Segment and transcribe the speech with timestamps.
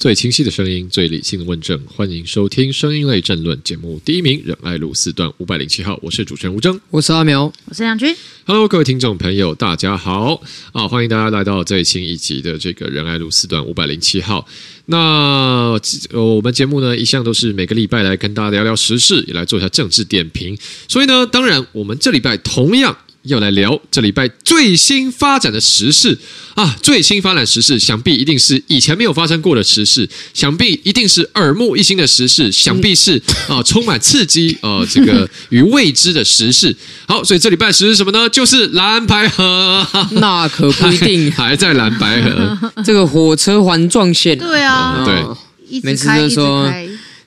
[0.00, 4.00] 最清晰的声音，最理性的问政，欢迎收听声音类政论节目。
[4.02, 8.16] 第一名，仁爱路四段五百零七号，我是主持人吴峥，我是阿苗，我是梁军。
[8.46, 10.40] Hello，各位听众朋友，大家好
[10.72, 10.88] 啊！
[10.88, 14.48] 欢迎大家来到最新一集的这个仁爱路四段五百零七号。
[14.86, 15.78] 那
[16.12, 20.56] 呃，我们节目呢，一向都是每个礼拜来跟大家聊聊时事，也来做一下政治点评。
[20.88, 22.96] 所以呢，当然我们这礼拜同样。
[23.24, 26.18] 要来聊这礼拜最新发展的时事
[26.54, 26.74] 啊！
[26.82, 36.74] 最新发展时事，想必一定是以前没有发生过的时事，想必一定是耳目一新的时事，想必是 啊充满刺激啊这个与未知的时事。
[37.06, 38.28] 好，所以这礼拜时事什么呢？
[38.30, 39.86] 就是蓝白河。
[40.12, 42.72] 那可不一定，还， 还在蓝白河。
[42.82, 46.72] 这个火车环状线，对啊，对，每次都说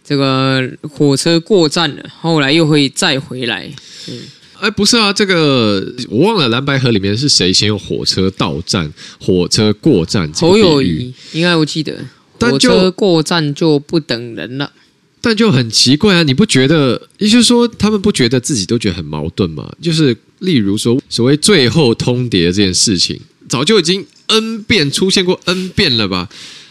[0.03, 3.69] 这个火车过站了，后来又会再回来。
[4.07, 4.19] 嗯
[4.63, 8.89] 哎，不是啊，这个我忘了蓝白河里面是谁先用火车到站、
[9.19, 10.31] 火车过站？
[10.31, 11.93] 侯友宜应该我记得，
[12.39, 14.71] 火车过站就不等人了。
[15.19, 17.09] 但就很奇怪啊，你不觉得？
[17.17, 19.69] 也就是说，他们不觉得自己都觉得很矛盾吗？
[19.81, 26.29] 就是例如说，所谓最后通牒这件事情，早就已经 N 遍出现过 N 遍了吧？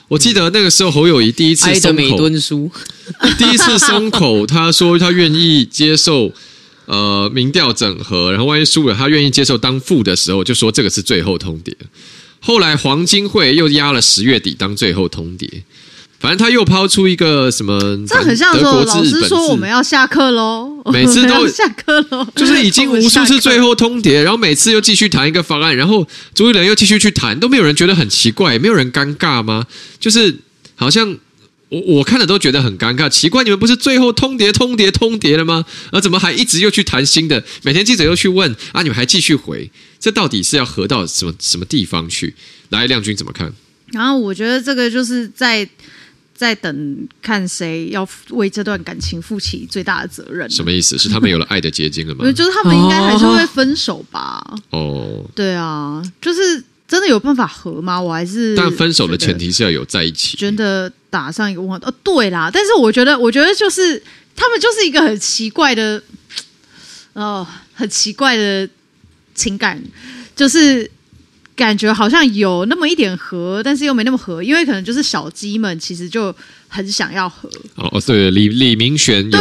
[0.08, 2.30] 我记得那个时候侯友宜第一次松口，
[3.36, 6.32] 第一次松口，他说他愿意接受。
[6.86, 11.72] 呃，民调整合，然后万一输了，他愿意接受当副的时候，就说这个是最后通牒。
[12.40, 15.48] 后来黄金会又压了十月底当最后通牒，
[16.18, 29.66] 反正他又抛出一个什么，这很像说老师说我们要下课喽， 每次都 下课喽，就是已经无数次最后通牒，然后每次又继续谈一个方案，然后主理人又继续去谈，都没有人觉得很奇怪，没有人尴尬吗？
[30.00, 30.36] 就是
[30.74, 31.16] 好像。
[31.72, 35.64] 我我看了都觉得很尴尬，奇怪，你们不是最后通牒、通牒、通牒了吗？
[35.90, 37.42] 而怎么还一直又去谈新的？
[37.62, 42.34] 每天记者又去问啊，你们还继续回，这到底是要合到什么什么地方去？
[42.68, 43.50] 来，亮君怎么看？
[43.86, 45.66] 然后我觉得这个就是在
[46.34, 50.50] 在等看谁要为这段感情负起最大的责任。
[50.50, 50.98] 什么意思？
[50.98, 52.24] 是他们有了爱的结晶了吗？
[52.32, 54.44] 就是他们应该还是会分手吧？
[54.70, 56.62] 哦，对啊，就是。
[56.88, 57.98] 真的有办法合吗？
[57.98, 60.36] 我还是但分手的前提是要有在一起。
[60.36, 64.02] 觉得打上一个问号，哦，对啦，但是我觉得，我觉得就是
[64.34, 66.02] 他们就是一个很奇怪的，
[67.12, 68.66] 哦，很奇怪的
[69.34, 69.80] 情感，
[70.34, 70.90] 就是
[71.54, 76.34] 感觉好像有那么一点合，但是又没那么合，因为可能就是小鸡们其实就。
[76.74, 79.38] 很想要和哦，对，李李明玄有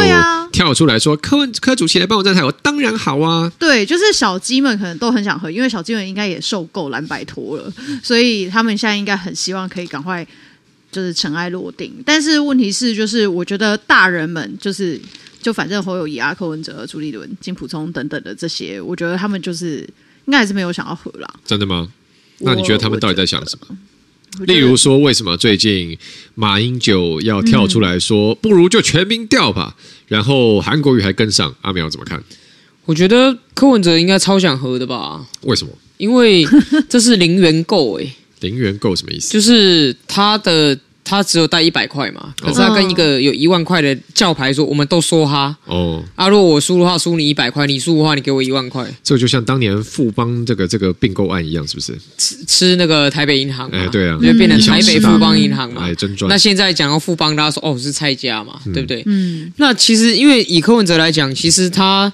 [0.52, 3.50] 跳出来说，柯文柯主席来帮我站台，我当然好啊。
[3.58, 7.72] 对，就是小鸡们可能都很想和，因为小鸡们应该也受够蓝白拖了，
[8.02, 10.26] 所以他们现在应该很希望可以赶快
[10.92, 11.92] 就是尘埃落定。
[12.06, 15.00] 但是问题是，就是我觉得大人们就是
[15.40, 19.78] 就反正侯友宜啊、柯文哲、朱立伦、金普聪等等的这些，我觉得他们就是
[20.26, 21.28] 应该还是没有想要和啦。
[21.44, 21.90] 真的吗？
[22.38, 23.76] 那你觉得他们到底在想什么？
[24.46, 25.98] 例如说，为什么最近
[26.34, 29.76] 马英九要跳出来说，不如就全民调吧？
[30.08, 32.24] 然后韩国瑜还跟上，阿苗怎么看？
[32.86, 35.26] 我觉得柯文哲应该超想和的吧？
[35.42, 35.72] 为什么？
[35.98, 36.44] 因为
[36.88, 39.32] 这是零元购诶，零元购什么意思？
[39.32, 40.78] 就是他的。
[41.04, 46.00] 他只有带一百块嘛，可是他跟一个有一万块的教牌说，我们都说哈哦。
[46.14, 48.88] 啊，如果我输的话，输你一百块；你输的话，你给我一万块。
[49.02, 51.92] 这就像当年富邦这个这个并购案一样，是不是？
[52.16, 56.28] 吃吃那个台北银行，哎，对啊，就变成台北富邦银行嘛，哎，真赚。
[56.28, 59.02] 那现在讲到富邦，大家说哦是蔡家嘛，对不对？
[59.06, 59.52] 嗯。
[59.56, 62.12] 那其实因为以柯文哲来讲，其实他。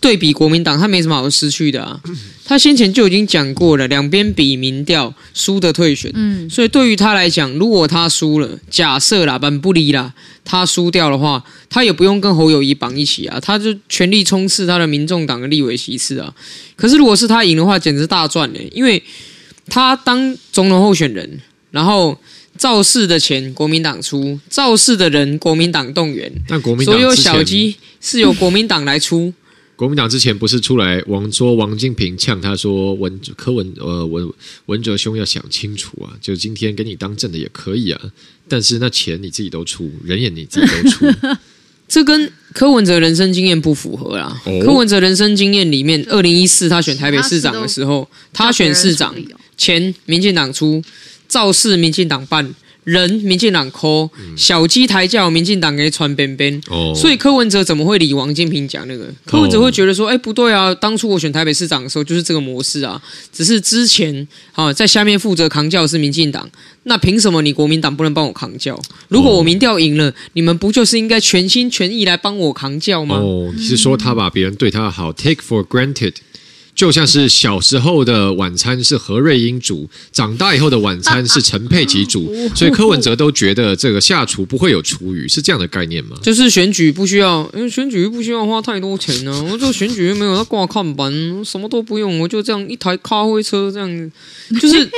[0.00, 2.00] 对比国民党，他没什么好失去的啊。
[2.44, 6.10] 他先前就已经讲过了，两边比民调，输的退选。
[6.14, 10.14] 嗯，所以对于他来讲，如果他输了，假设啦，本不离啦，
[10.44, 16.32] 他输掉的话，他也不用跟侯友谊绑一起啊，他就全力冲刺他的民众党的立委席次啊。
[16.76, 19.02] 可是如果是他赢的话，简直大赚呢，因为
[19.68, 21.40] 他当总统候选人，
[21.72, 22.16] 然后
[22.56, 29.34] 造势的钱国民党出，造势的人国民党动员，但国民党所有小鸡是由国民党来出。
[29.76, 34.26] 国民党之前不是出来王说王金平呛他说文柯文呃文
[34.64, 38.00] 文哲兄要想清楚啊，就今天给你当正的也可以啊，
[38.48, 41.06] 但是那钱你自己都出，人也你自己都出，
[41.86, 44.40] 这跟柯文哲人生经验不符合啦。
[44.46, 49.14] 哦、柯文哲人生经验里面，二零一四他选台北市长的时候，他选市长
[49.58, 50.82] 钱民进党出，
[51.28, 52.54] 造势民进党办。
[52.86, 59.12] 人民进党抠小鸡抬轿，民进党给传边边，哦、所以柯文哲怎么会理王金平讲那个？
[59.24, 63.02] 柯文哲会觉得说，哎，不对啊，当初我选台北市长的时候就是这个模式啊，
[63.32, 66.48] 只是之前啊在下面负责扛轿是民进党，
[66.84, 68.80] 那凭什么你国民党不能帮我扛轿？
[69.08, 73.16] 如果我民调赢了，你们不就是应该全心全意来帮我扛轿吗？
[73.16, 76.14] 哦，你是说他把别人对他好 take for granted？
[76.76, 86.18] 就像是小时候的晚餐是何瑞英煮，长大以后的晚餐是陈佩琪煮，所以柯文哲都觉得这个下厨不会有厨余，是这样的概念吗？
[86.22, 89.48] 就是选举不需要，因为选举不需要花太多钱呢、啊。
[89.50, 91.10] 我就选举又没有要挂看板，
[91.42, 94.12] 什么都不用，我就这样一台咖啡车这样，
[94.60, 94.90] 就是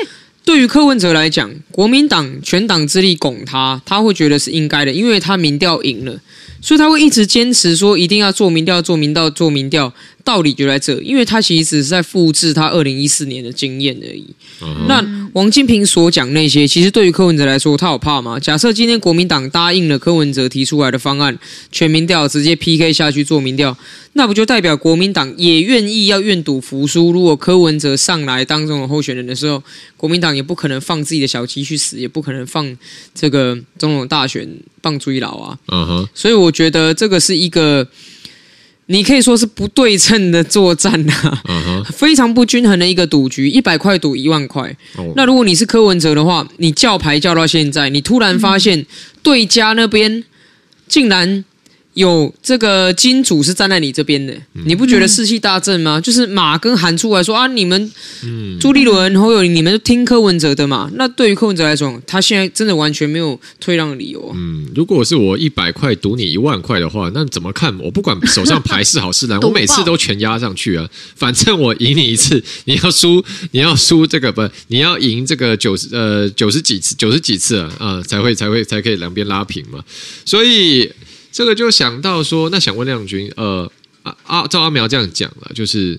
[0.48, 6.18] 对于柯文哲来讲，国民党全党之力拱他，他会觉得是应该的，因为他民调赢了。
[6.62, 9.92] 所以他会一直坚持说一定要做民调、做民调、做民调，
[10.24, 14.24] 道理就在这，因为他其实只是在复制他二零一四年的经验而已。
[14.60, 14.86] Uh-huh.
[14.88, 18.40] 那王金平所讲那些，其实对于柯文哲来说，他有怕吗？
[18.40, 21.38] 假设今天国民党答应了柯文哲提出来的方案，
[21.70, 23.76] 全民调直接 PK 下去做民调。
[24.14, 27.12] 那不就代表国民党也愿意要愿赌服输？
[27.12, 29.62] 如果柯文哲上来当这种候选人的时候，
[29.96, 32.76] 国民党也不可能放自己的小鸡去死，也不可能放
[33.14, 34.48] 这个总统大选
[34.82, 35.56] 放追老啊。
[35.68, 36.08] 嗯哼。
[36.12, 37.86] 所以我觉得这个是一个，
[38.88, 41.42] 你可以说是不对称的作战啊。
[41.48, 41.84] 嗯哼。
[41.92, 44.76] 非常不均衡的一个赌局，一百块赌一万块。
[44.96, 45.12] 哦。
[45.16, 48.84] 那如果你是柯文哲的话，你叫牌叫到现在，你突然发现
[49.22, 50.24] 对家那边
[50.86, 51.44] 竟然。
[51.98, 54.32] 有这个金主是站在你这边的，
[54.64, 56.00] 你不觉得士气大振吗？
[56.00, 57.90] 就是马跟喊出来说啊，你们，
[58.60, 60.88] 朱立伦、侯友宜，你们听柯文哲的嘛。
[60.94, 64.32] 那对于柯文哲来说，他现在真的完全没有退让的理由。
[64.36, 67.76] 嗯，如果是我一百块赌你一万块的话，那怎么看？
[67.80, 70.88] 我不管手上牌是好是烂， 我每次都全压上去啊。
[71.16, 79.82] 反正我赢你一次，你要输， 你要输这个不，你要赢这个九十呃九十几次，九十几次啊啊、呃，才会才会才可以两边拉平嘛。
[80.24, 80.88] 所以。
[81.30, 83.70] 这个就想到说，那想问亮君，呃，
[84.02, 85.98] 啊啊，照阿苗这样讲了，就是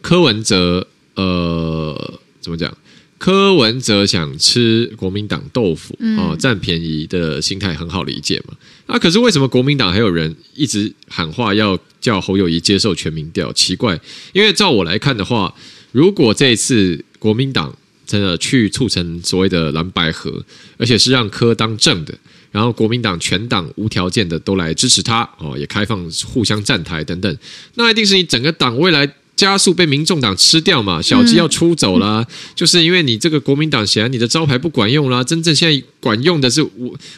[0.00, 2.76] 柯文哲，呃，怎么讲？
[3.16, 8.54] 柯文哲想吃国民党豆腐哦，占便宜的心态很好理解嘛。
[8.86, 13.50] 那、啊、可是为什么国民党还有人一直喊话要叫侯友谊接受全民调？
[13.54, 13.98] 奇怪，
[14.34, 15.54] 因为照我来看的话，
[15.92, 17.74] 如果这一次国民党
[18.04, 20.44] 真的去促成所谓的蓝白合，
[20.76, 22.12] 而且是让柯当正的。
[22.54, 27.36] 然后国民党全党无条件的都来支持他哦，也开放互相站台等等，
[27.74, 31.02] 那一定是你整个党未来加速被民众党吃掉嘛？
[31.02, 36.64] 小鸡要出走啦，嗯、就是因为你这个国民党显然你的招牌不管用啦，真正现在管用的是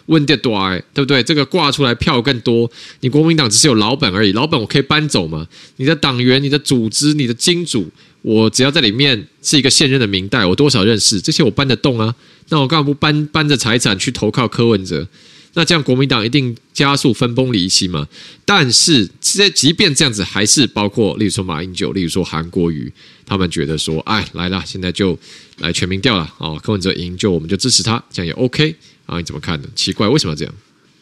[0.06, 1.23] 温德多哎，对不对？
[1.23, 5.47] 这个挂出来票更多，你国民党只是有老本而已，老本我可以搬走嘛？
[5.77, 7.87] 你的党员、你的组织、你的金主，
[8.26, 12.12] 我只要在里面是一个现任的民代，我多少认识这些，我搬得动啊？
[12.49, 15.06] 那我干嘛不搬搬着财产去投靠柯文哲？
[15.55, 18.08] 那这样国民党一定加速分崩离析嘛？
[18.44, 22.93] 但是这即便这样子，还是包括例如说马英九，例如说韩国瑜，
[23.25, 25.17] 他们觉得说，哎，来了，现在就
[25.58, 28.75] 来全民调了哦，柯文哲赢就我们就支持他，这样也 OK
[29.06, 29.19] 啊？
[29.19, 29.69] 你怎么看呢？
[29.76, 30.52] 奇怪，为什么要这样？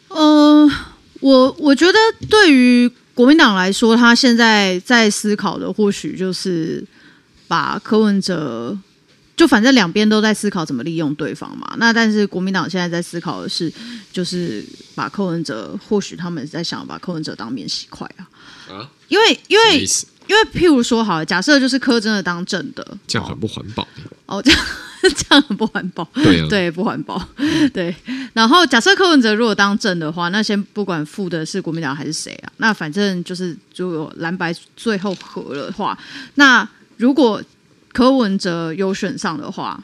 [0.09, 0.69] 呃，
[1.21, 1.97] 我我觉得
[2.29, 6.85] 对于国民党来说，他现在在思考的或许就是
[7.47, 8.77] 把柯文哲。
[9.37, 11.75] 就反正两边都在思考怎么利用对方嘛。
[11.77, 13.69] 那但是国民党现在在思考的是，
[14.09, 14.63] 就是
[14.95, 18.23] 把柯文哲，或许他们在想把柯文哲当面洗快啊。
[18.73, 18.89] 啊？
[19.09, 19.79] 因为因为
[20.27, 23.85] 因为譬如说好了，假设就是柯真的当正的，这样很不环保。
[24.25, 24.65] 哦，这样
[25.03, 26.09] 这样很不环保。
[26.13, 27.21] 对啊，对，不环保。
[27.73, 27.93] 对。
[28.31, 35.99] 然后假设柯文哲如果当正的话，那先不管负的是国民党还是谁啊，那反正就是如果蓝白最后合了的话，
[36.35, 36.65] 那
[36.97, 37.41] 如果。
[37.95, 39.81] 柯文哲有选上的话，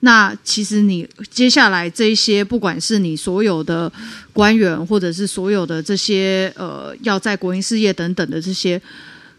[0.00, 3.90] 那其实你接下来这些，不管是你所有的
[4.34, 8.78] 官员，或者是所有的这些呃，要在国营事业等等的这些，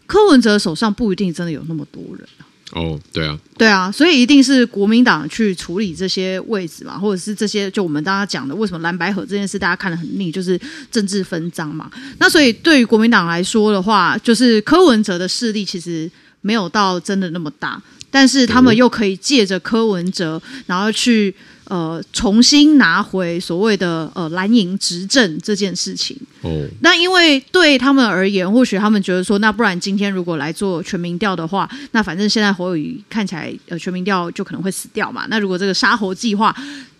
[0.07, 2.27] 柯文哲手上不一定真的有那么多人
[2.71, 11.91] 哦，对啊，对啊，所以一定是国民党去处理这些位置嘛，或者是这些，就我们大家讲的，为什么蓝白合这件事大家看得很腻，就是政治分赃嘛。
[12.17, 16.09] 那所以对于国民党来说的话，就是柯文哲的势力其实。
[16.43, 17.81] 没有到真的那么大，
[18.11, 21.33] 但是他们又可以借着柯文哲，然后去
[21.65, 26.15] 呃重新拿回所谓的呃蓝营执政这件事情。
[26.41, 35.25] 哦，那因为对他们而言，或许他们觉得说，那不然今天如果来做全民调的话，那反正现在侯友宜看起来呃全民调就可能会死掉嘛。
[35.29, 36.55] 那如果这个杀侯计划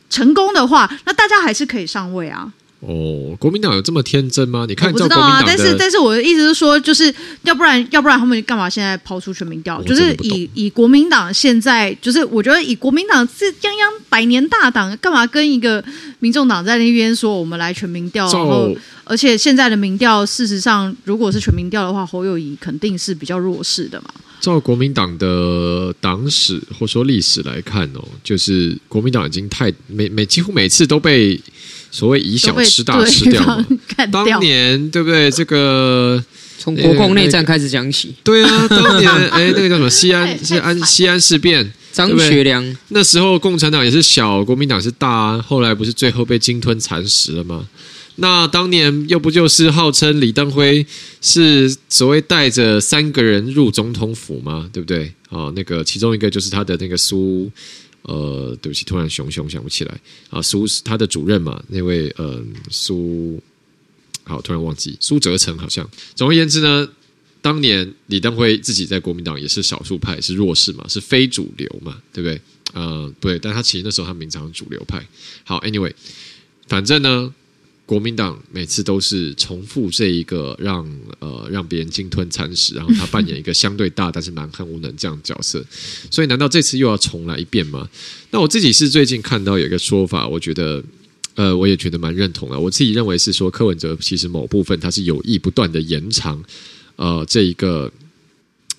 [0.10, 2.52] 成功的话，那大家还是可以上位啊。
[2.86, 4.66] 哦，国民党有这么天真吗？
[4.68, 5.42] 你看，我不知道啊。
[5.46, 7.14] 但是，但是我的意思是说，就是
[7.44, 9.82] 要不然，要不然他们干嘛现在抛出全民调？
[9.84, 15.82] 就是以以国民党现在，就是我觉得以国民党是泱泱百年大党，干嘛跟一个
[16.20, 18.30] 民众党在那边说我们来全民调？
[18.34, 18.76] 然后，
[19.06, 24.10] 而且现在的民调，事实上，如果是全民调的话，侯友宜肯定是比较弱势的嘛。
[24.42, 31.40] 照国民党的党史或说历史来看哦，就是国民党已经太每每几乎每次都被。
[31.94, 33.64] 所谓以小吃大吃掉嘛，
[34.12, 35.30] 当年对不对？
[35.30, 36.22] 这个
[36.58, 38.16] 从国共内战开始讲起。
[38.24, 47.68] 对啊， 当年哎，那个叫什么西安是安西安事变，张学良那时候共产党也是小，国民党是大啊，后来不是最后被鲸吞蚕食了吗？
[48.16, 50.84] 那当年又不就是号称李登辉
[51.22, 54.68] 是所谓带着三个人入总统府吗？
[54.74, 55.12] 对不对？
[55.30, 57.52] 哦，那个其中一个就是他的那个苏，
[58.04, 63.42] 呃，对不起，突然熊熊想不起来啊，苏他的主任嘛，那位呃苏，
[64.24, 65.90] 好，突然忘记苏泽成好像。
[66.16, 66.88] 总而言之呢，
[67.42, 72.42] 当年李登辉自己在国民党也是少数派，是弱势嘛，是非主流嘛，对不对？
[72.74, 75.06] 呃，对，但他其实那时候他名常主流派。
[75.44, 75.94] 好，anyway，
[76.68, 77.34] 反正呢。
[77.86, 85.64] 国民党每次都是重复这一个让呃让别人鲸吞蚕食，然后他扮演一个相对大但是蛮横无能这样的角色，
[86.10, 87.88] 所以难道这次又要重来一遍吗？
[88.32, 90.82] 那我自己是最近看到有一个说法，我觉得
[91.36, 92.58] 呃我也觉得蛮认同的。
[92.58, 96.42] 我自己认为是说柯文哲其实某部分他是有意不断的延长
[96.96, 97.92] 呃这一个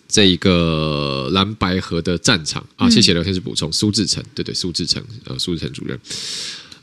[0.08, 2.88] 这一个蓝白河的战场啊。
[2.88, 6.00] 谢谢聊天室补充，苏志成对对苏志成呃苏志成主任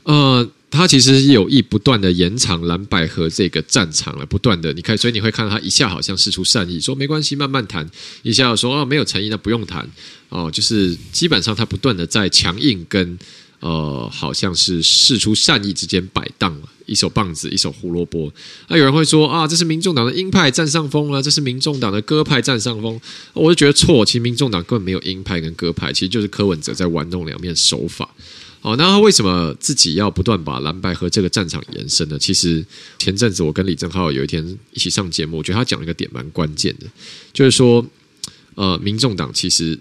[0.04, 0.48] 呃。
[0.72, 7.86] 他其实有意不断的延长蓝白合这个战场了，不断的，你看，所以你会看到他一下好像释出善意，说没关系，慢慢谈；
[8.22, 9.88] 一下说哦，没有诚意，那不用谈
[10.30, 10.50] 哦。
[10.50, 13.18] 就是基本上他不断的在强硬跟
[13.60, 18.32] 呃，好像是释出善意之间摆荡，一手棒子，一手胡萝卜。
[18.66, 23.00] 那有人会说啊，这是民众党的鹰派占上风了，这是民众党的鸽派占上风。
[23.34, 28.08] 我就觉得错，其实民众党根本没有鹰派跟鸽派，其实就是柯文哲在玩弄两面手法。
[28.62, 32.16] 哦，那他为什么自己要不断把蓝白和这个战场延伸呢？
[32.16, 32.64] 其实
[32.98, 36.86] 前阵子我跟李正浩有一天一起上节目，我觉得他讲了一个点蛮关键的，
[37.32, 37.84] 就是说，
[38.54, 39.76] 呃，民众党其实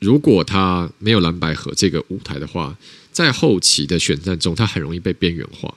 [0.00, 2.76] 如果他没有蓝白和这个舞台的话，
[3.10, 5.74] 在后期的选战中，他很容易被边缘化。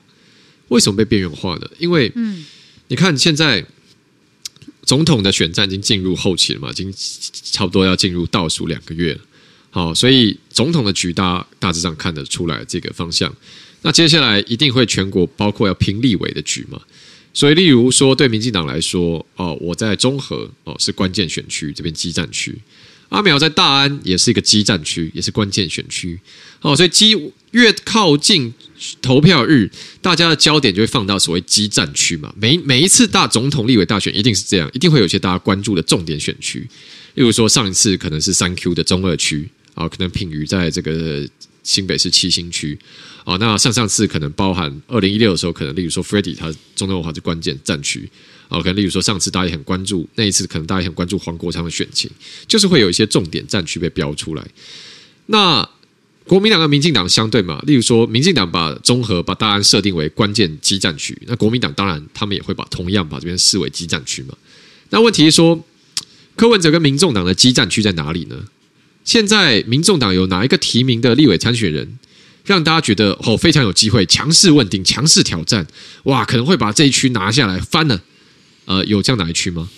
[0.67, 1.69] 为什么被边缘化呢？
[1.79, 2.45] 因为，嗯，
[2.89, 3.65] 你看现在
[4.83, 6.93] 总统的选战已经进入后期了嘛，已经
[7.31, 9.21] 差不多要进入倒数两个月了。
[9.69, 13.33] 好，所以总统的局大家大致上看得出来这个方向。
[13.83, 16.81] 那接下来一定会全国包括要拼立委的局嘛？
[17.31, 22.51] 所以，例如说对民进党来说，哦，我在中和哦是关键选区，这边基战区；
[23.09, 26.19] 阿苗在大安也是一个基战区，也是关键选区。
[26.61, 27.15] 哦，所以基
[27.51, 28.51] 越靠近
[29.03, 29.69] 投票日，
[30.01, 32.33] 大家的焦点就会放到所谓基战区嘛。
[32.35, 36.67] 每每一次大总统、立委大选一定是这样，一定会有些大家关注的重点选区。
[37.13, 39.47] 例如说上一次可能是三 Q 的中二区。
[39.77, 41.29] 啊，可能品妤在这个
[41.61, 42.77] 新北市七星区
[43.23, 48.09] 啊，那上上次可能包含二零一六的时候，可能例如说 Freddie 他中正文化是关键战区
[48.49, 52.09] 啊，可能例如说上次大家也很关注那一次，可能大家也很关注黄国昌的选情，
[52.47, 54.43] 就是会有一些重点战区被标出来。
[55.27, 55.69] 那
[56.25, 64.35] 国民党跟民进党相对嘛，例如说民进党把中和把大安设定为关键基战区，那国民党当然他们也会把同样把这边视为基战区嘛。
[64.89, 65.63] 那问题是说，
[66.35, 68.45] 柯文哲跟民众党的基战区在哪里呢？
[69.07, 71.97] 现在民众党有哪一个提名的立委参选人，
[72.43, 75.65] 让大家觉得哦非常有机会强势问鼎、强势挑战？
[76.03, 78.01] 哇，可能会把这一区拿下来翻了。
[78.65, 79.69] 呃，有这样哪一区吗？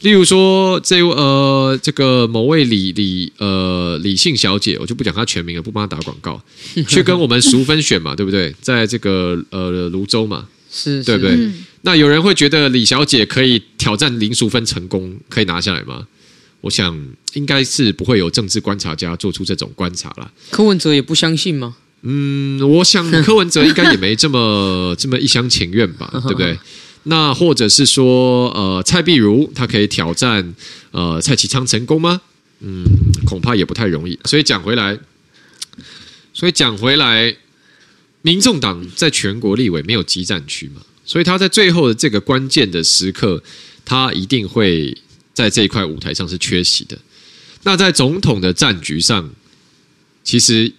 [0.00, 6.42] 例如说这呃这个某位李李呃李姓小姐，我就不讲她全名了，不帮她打广告，
[6.88, 8.52] 去跟我们淑芬选嘛，对不对？
[8.60, 11.36] 在这个呃泸州嘛，是，对不对？
[11.36, 16.08] 嗯、那有人会觉得李小姐可以挑战林淑芬成功，可以拿下来吗？
[16.62, 16.98] 我想
[17.36, 20.32] 应该是不会有政治观察家做出这种观察了。
[20.50, 21.76] 柯文哲也不相信吗？
[22.00, 26.58] 嗯，我想 柯文哲应该也没这么 这么一厢情愿吧， 对不对？
[27.04, 30.54] 那或者是说，呃，蔡碧如他可以挑战
[30.92, 32.22] 呃蔡其昌成功吗？
[32.60, 32.84] 嗯，
[33.26, 34.18] 恐怕也不太容易。
[34.24, 34.98] 所以讲回来，
[36.32, 37.36] 所以讲回来，
[38.22, 43.42] 民众党在全国立委没有激战区嘛，所以他在最后的这个关键的时刻，
[43.84, 44.96] 他一定会。
[45.36, 46.96] 在这一块舞台上是缺席的。
[47.62, 49.30] 那在总统的战局上，
[50.22, 50.72] 其实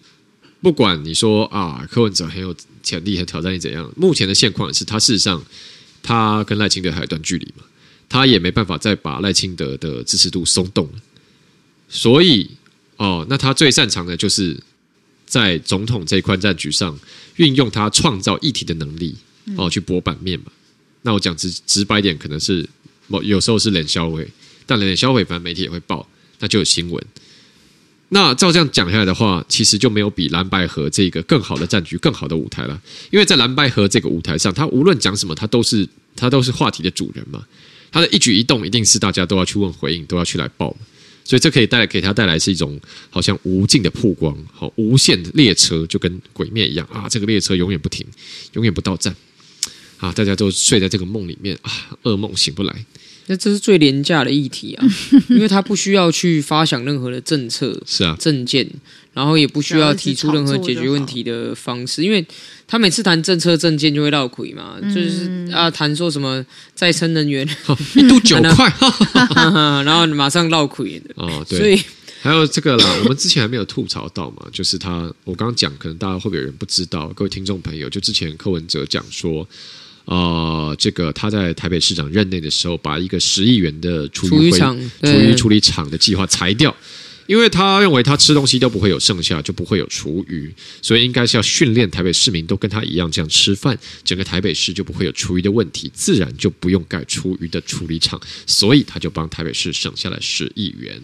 [0.61, 5.43] 不管你说啊，柯文哲很有潜力和挑战力怎样，目前的现况是他事实上
[6.01, 7.63] 他跟赖清德还有一段距离嘛，
[8.07, 10.93] 他也没办法再把赖清德的支持度松动了。
[11.89, 12.49] 所以
[12.95, 14.57] 哦，那他最擅长的就是
[15.25, 16.97] 在总统这一块战局上
[17.35, 19.15] 运用他创造议题的能力
[19.57, 20.45] 哦，去博版面嘛。
[21.03, 22.67] 那我讲直直白点，可能是
[23.07, 24.19] 某有时候是冷笑话。
[24.65, 26.05] 但冷消费反正媒体也会报，
[26.39, 27.05] 那就有新闻。
[28.09, 32.81] 那照这样讲下来的话，其实就没有比蓝白河这个更好的战局、更好的舞台了。
[33.11, 37.45] 因为在蓝白河这个舞台上，他无论讲什么，他都是他都是话题的主人嘛。
[37.91, 40.75] 他的一举一动一定是大家都要去问回应，都要去来报。
[41.25, 42.79] 所以这可以带来给他带来是一种
[43.09, 47.09] 好像无尽的曝光，好无限的列车就跟鬼灭一样啊！
[47.09, 48.07] 这个列车永远不停，
[48.53, 49.13] 永远不到站
[49.97, 50.09] 啊！
[50.13, 51.69] 大家都睡在这个梦里面啊，
[52.03, 52.85] 噩梦醒不来。
[53.27, 54.85] 那这是最廉价的议题啊，
[55.29, 58.65] 因为他不需要去发想任何的政策，是啊，政见，
[59.13, 62.25] 然后也不需要提出任何解决问题的方式，因为
[62.65, 67.47] 他每次谈政策政见就会绕亏嘛，嗯、就是啊，谈说什么再生能源
[67.95, 68.73] 一度 九块，
[69.83, 71.77] 然后马上绕亏的哦，对，所以
[72.21, 77.09] 还有这个啦，我们之前还没有吐槽到嘛，就是他，我刚刚讲，可能大家会不会有人不知道？
[77.09, 79.45] 各位听众朋友，就之前柯文哲讲说。
[80.07, 86.73] 呃，这个他在台北市长任内的时候，把一个十亿元的厨余厨余处理厂的计划裁掉，
[87.25, 90.49] 因为他认为他吃东西都不会有剩下，就不会有厨余，
[90.81, 101.01] 所以应该是要训练台北市民都跟他一样这样吃饭，整个台北市就不会有厨余的问题，自然就不用盖厨余的处理厂，所以他就帮台北市省下了十亿元。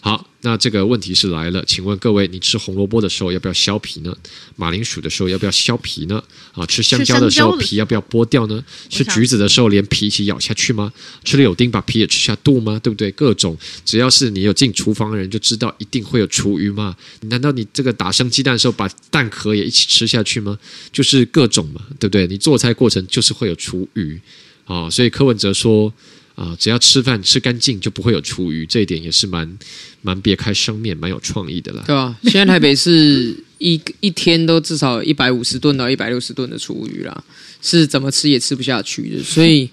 [0.00, 4.16] 好，那这个问题是来了，请问各位，你吃红萝卜的时候要不要削皮呢？
[4.54, 6.22] 马铃薯的时候要不要削皮呢？
[6.52, 8.62] 啊，吃香蕉的时候皮要不要剥掉呢？
[8.88, 10.92] 吃橘子的时候连皮一起咬下去吗？
[11.24, 12.78] 吃柳丁把皮也吃下肚吗？
[12.80, 13.10] 对不对？
[13.12, 16.94] 各种，只要是你有进厨房的人就知道一定会有厨余吗？
[17.22, 20.56] 难道你这个打生鸡蛋的时候把蛋壳也一起吃下去吗？
[20.92, 22.26] 就是各种嘛，对不对？
[22.28, 24.20] 你做菜过程就是会有厨余
[24.66, 25.92] 啊，所以柯文哲说。
[26.36, 28.64] 啊，只要吃饭吃干净，就不会有厨余。
[28.64, 29.58] 这一点也是蛮
[30.02, 31.82] 蛮别开生面、蛮有创意的啦。
[31.86, 37.24] 对啊，现在台北是一一天都至少一百五十吨到一百六十吨的厨余啦，
[37.60, 39.22] 是怎么吃也吃不下去的。
[39.22, 39.68] 所以，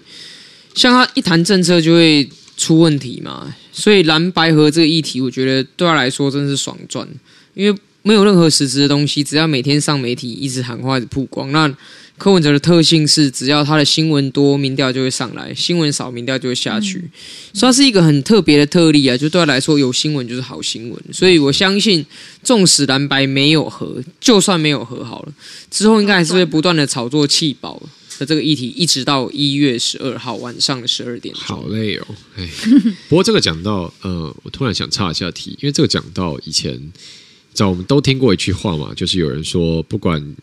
[0.74, 3.54] 像他一谈政策就会出问题嘛。
[3.70, 7.06] 所以蓝白河这个议题，我觉得对他来说真是爽赚，
[7.54, 11.74] 因为没有任何实质的东西，只要每天上媒体一直喊话、一直曝光，那。
[12.16, 16.98] 柯文哲的特性是，只要他的新闻多，民调就会上来；新闻少，民调就会下去。
[16.98, 17.10] 嗯、
[17.52, 19.16] 所以他是一个很特别的特例啊！
[19.16, 21.04] 就对他来说，有新闻就是好新闻。
[21.12, 22.06] 所以我相信，
[22.44, 25.32] 纵使蓝白没有和，就算没有和好了，
[25.72, 27.82] 之后应该还是会不断的炒作弃保
[28.20, 31.34] 的这个议题，一直到一月十二号晚上的十二点。
[31.34, 32.06] 好累哦，
[32.36, 32.48] 哎。
[33.08, 36.80] 不过这个讲到，呃，我突然想岔一下题，因为这个讲到以前，
[37.54, 40.36] 在我们都听过一句话嘛，就是有人说，不管。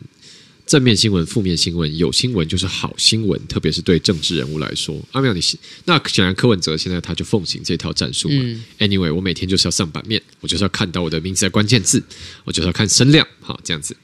[0.64, 4.96] 正面新闻、负面新闻，有新闻就是好新闻，特别是对政治人物来说。
[5.10, 5.40] 阿妙，你
[5.84, 8.36] 那显然柯文哲现在他就奉行这套战术嘛。
[8.38, 12.02] 嗯、Anyway，我每天就是要上版面，我就是要看到我的名字的关键字，
[12.44, 13.94] 我就是要看声量，好这样子。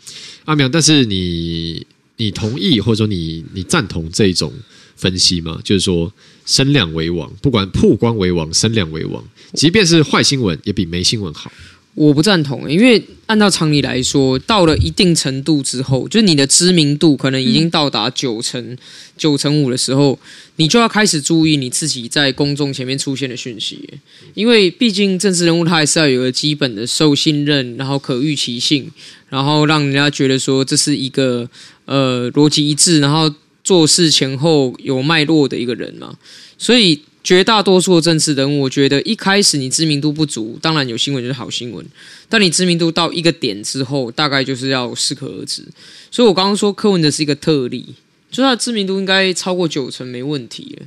[0.44, 4.52] 阿妙，但是你你同意或者说你你赞同这一种
[4.96, 5.58] 分析吗？
[5.64, 6.12] 就是说
[6.44, 11.50] 声量为王，不管曝光为王，声量为王，即便是坏新闻也比没新闻好。
[11.98, 18.78] 我不赞同，因为按照常理来说，到了一定程度之后，就是你的知名度可能已经到达九成、
[19.16, 20.16] 九成五的时候，
[20.56, 23.98] 你就要开始注意你自己在公众前面出现的讯息，
[24.34, 28.88] 因为毕竟政治人物他还是要有个基本的受信任，然后可预期性，
[29.28, 31.50] 然后让人家觉得说这是一个
[31.86, 33.28] 呃逻辑一致，然后
[33.64, 36.14] 做事前后有脉络的一个人嘛，
[36.56, 37.00] 所以。
[37.24, 41.84] 绝大多数的政治人物，我觉得一开始你知名度不足，当然有新闻就是好新闻。
[42.28, 45.62] 但你知名度到一个点之后，大概就是要适可而止。
[46.10, 47.84] 所以我刚刚说柯文哲是一个特例，
[48.30, 50.78] 就他的知名度应该超过九成没问题。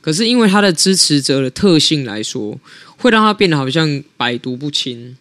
[0.00, 2.58] 可是因为他的支持者的特性来说，
[2.96, 5.16] 会让他变得好像百毒不侵。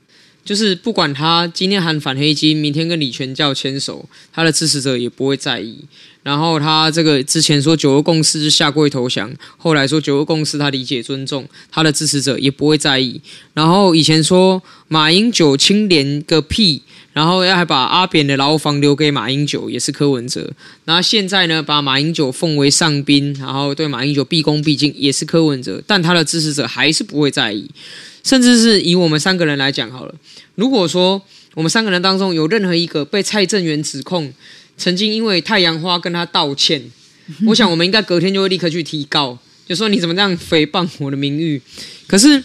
[0.49, 5.77] 就是不管他今天喊反黑金，明天跟李全教牵手，他的支持者也不会在意。
[6.23, 13.21] 然后他这个之前说九二共识下跪投降，后来说九二共识他理解尊重，他的支持者也不会在意。
[13.53, 16.81] 然后以前说马英九清廉个屁，
[17.19, 20.49] 然后要还把阿扁的牢房留给马英九，也是柯文哲。
[20.85, 25.83] 然后现在呢，把马英九奉为上宾，然后对马英九毕恭毕敬，也是柯文哲。
[25.85, 27.69] 但他的支持者还是不会在意。
[28.23, 30.15] 甚至是以我们三个人来讲好了，
[30.55, 31.21] 如果说
[31.55, 34.33] 我们三个人当中有任何一个被蔡正元指控
[34.77, 36.81] 曾经因为太阳花跟他道歉，
[37.47, 41.61] 我想我们应该隔天就会立刻去提告，就说你怎么这样诽谤我的名誉？
[42.07, 42.41] 可是。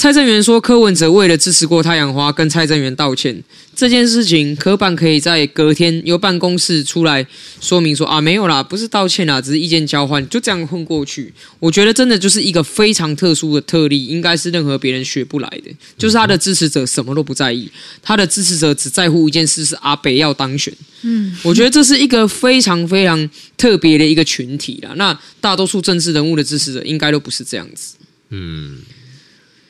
[0.00, 3.42] 蔡正元说：“柯文哲为了支持过太阳花，跟蔡正元道歉
[3.78, 7.24] 这件事情，科办可以在隔天由办公室出来
[7.60, 11.32] 说明说啊，没有啦，不是道歉啦，只是意见交换，就这样混过去。
[11.60, 15.70] 我觉得真的就是一个非常特殊的特例，应该是任何别人学不来的。
[15.96, 17.70] 就是他的支持者什么都不在意，
[18.02, 20.74] 他的支持者只在乎一件事，是阿北要当选。
[21.02, 24.90] 嗯，我觉得这是一个非常非常特别的一个群体啦。
[24.96, 27.94] 那大多数政治人物的支持者应该都不是这样子。
[28.30, 28.78] 嗯。”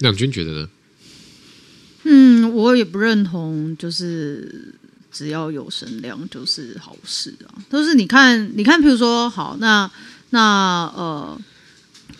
[0.00, 0.68] 亮君觉得呢？
[2.10, 4.74] 嗯，我也不认同，就是
[5.12, 7.52] 只要有声量就是好事啊。
[7.68, 9.90] 都是你看，你看，比如说，好，那
[10.30, 11.38] 那呃，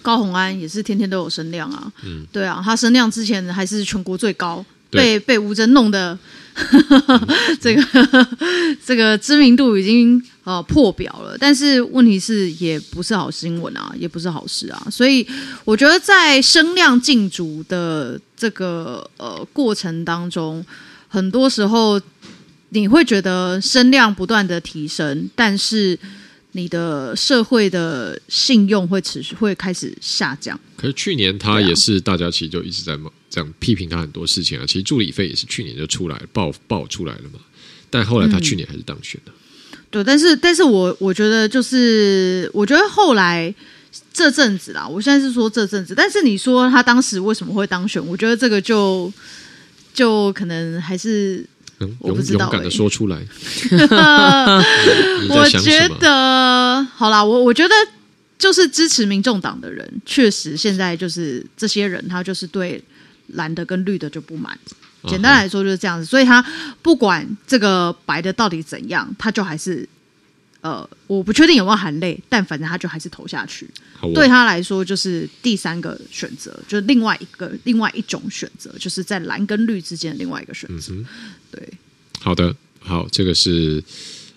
[0.02, 1.90] 高红安也是天天都有声量啊。
[2.04, 4.62] 嗯，对啊，他声量之前还是全国最高。
[4.90, 6.18] 被被吴峥弄的。
[7.60, 8.28] 这个
[8.84, 15.24] 这个知名度已经呃破表了，但是问题是也不是好新闻啊，也不是好事啊，所以
[15.64, 20.66] 我觉得在声量竞逐的这个呃过程当中，
[21.06, 22.00] 很多时候
[22.70, 25.96] 你会觉得声量不断的提升，但是
[26.58, 30.58] 你的社会的信用会持续会开始下降。
[30.76, 33.08] 可是去年他也是大家其实就一直在骂。
[33.30, 37.38] 这样批评他很多事情啊，其实助理费也是去年就出来爆爆出来了嘛，
[37.90, 39.32] 但后来他去年还是当选了。
[39.72, 43.54] 嗯、对，但是但是我我觉得就是我觉得后来
[44.14, 48.04] 这阵子啦，我现在是说这阵子，但是你说他当时为什么会当选？
[48.06, 49.12] 我觉得这个就
[49.92, 51.44] 就可能还是
[51.98, 53.16] 我不知道、欸、勇敢的说出来。
[55.30, 57.74] 我觉得好啦，我我觉得
[58.38, 62.82] 就是支持民众党的人，确实现在就是这些人，他就是对。
[63.34, 64.58] 蓝的跟绿的就不满，
[65.06, 66.42] 简单来说就是这样子，所以他
[66.80, 69.86] 不管这个白的到底怎样，他就还是
[70.62, 73.68] 呃，我不确定有没有含泪，但反正他就还是投下去。
[74.14, 80.94] 对他来说，就是第三个选择，就是另外一个另外一种选择，就是在蓝跟绿之间的另外一个选择。
[80.94, 81.04] 嗯、
[81.50, 81.68] 对，
[82.20, 83.82] 好的，好，这个是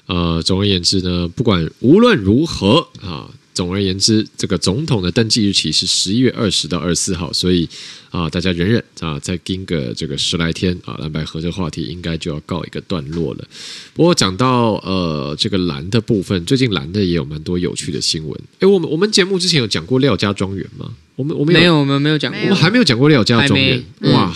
[0.05, 3.29] 呃，总而言之呢，不管无论如何啊。
[3.53, 7.67] 总而言之，这个总统的登记日期是十一月二十到二十四号，所以
[8.09, 13.45] 啊，大家忍忍啊，再盯个这个十来天啊，蓝白合这个话题应该就要告一个段落了。
[13.93, 18.41] 不过讲到呃这个蓝的部分，最近蓝的也有蛮多有趣的新闻。
[18.59, 20.89] 哎，我们我们节目之前有讲过廖家庄园吗？
[21.17, 23.83] 我们我们没有，我们没有讲过，我们还没有讲过廖家庄园。
[24.13, 24.33] 哇！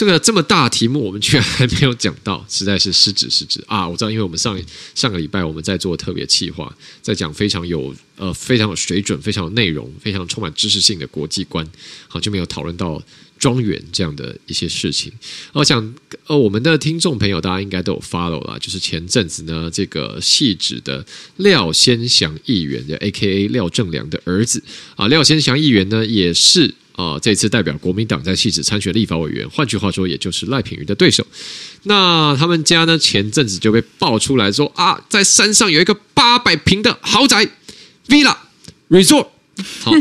[0.00, 3.86] 这个这么大题目，我们居然还没有讲到，实在是失职失职啊！
[3.86, 4.58] 我知道，因为我们上
[4.94, 11.68] 上个礼拜我们在做特别企划，在讲非常有呃非常有水准、非常有内容、非常充满知识性的国际观，
[12.08, 13.02] 好就没有讨论到
[13.38, 15.12] 庄园这样的一些事情。
[15.52, 15.94] 我想
[16.28, 21.04] 呃，我们的听众朋友大家应该都有 follow 啦，就是前阵子呢，这个戏指的
[21.36, 23.48] 廖先祥议员的 A.K.A.
[23.48, 24.62] 廖正良的儿子
[24.96, 26.74] 啊，廖先祥议员呢也是。
[27.00, 31.26] 啊，这次代表国民党在汐止参选立法委员，换句话说，也就是赖品妤的对手。
[31.84, 37.48] 那他们家呢，前阵子就被爆出来说啊，在山上有一个八百平的豪宅
[38.06, 38.36] Villa
[38.90, 39.28] Resort。
[39.80, 39.92] 好，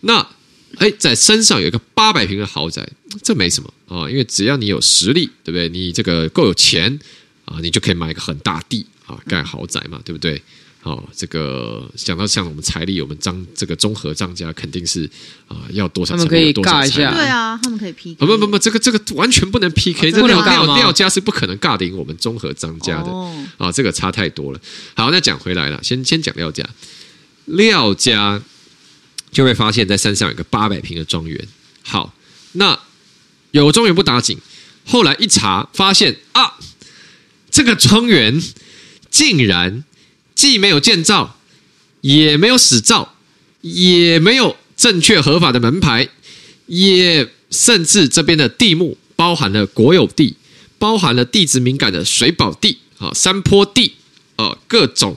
[0.00, 0.28] 那
[0.76, 2.86] 哎，在山上有一个八百平的豪宅，
[3.22, 5.70] 这没什么啊，因为只要你有实力，对不对？
[5.70, 6.98] 你这个够有钱
[7.46, 10.42] 啊，你就可以买一个很大地啊，盖豪宅嘛，对不对？
[10.82, 15.04] 哦，这个讲到像我们财力，我们张这个综合张家肯定是
[15.46, 16.14] 啊、呃，要多少？
[16.14, 18.16] 他们可以尬一下，对啊，他们可以 PK。
[18.16, 24.60] 不不不，这个这个完全不能 PK，这廖廖廖家是不可能尬赢我们综合张家的啊、哦哦，这个差太多了。
[24.96, 26.68] 好，那讲回来了，先先讲廖家，
[27.44, 28.42] 廖家
[29.30, 31.46] 就会发现，在山上有个八百平的庄园。
[31.84, 32.12] 好，
[32.54, 32.76] 那
[33.52, 34.36] 有庄园不打紧，
[34.84, 36.54] 后来一查发现啊，
[37.52, 38.42] 这个庄园
[39.08, 39.84] 竟然。
[40.34, 41.38] 既没有建造，
[42.00, 43.14] 也没有使照，
[43.60, 46.08] 也没有正确合法的门牌，
[46.66, 50.36] 也甚至这边的地目包含了国有地，
[50.78, 53.94] 包含了地质敏感的水保地啊、山坡地
[54.36, 55.16] 啊，各种，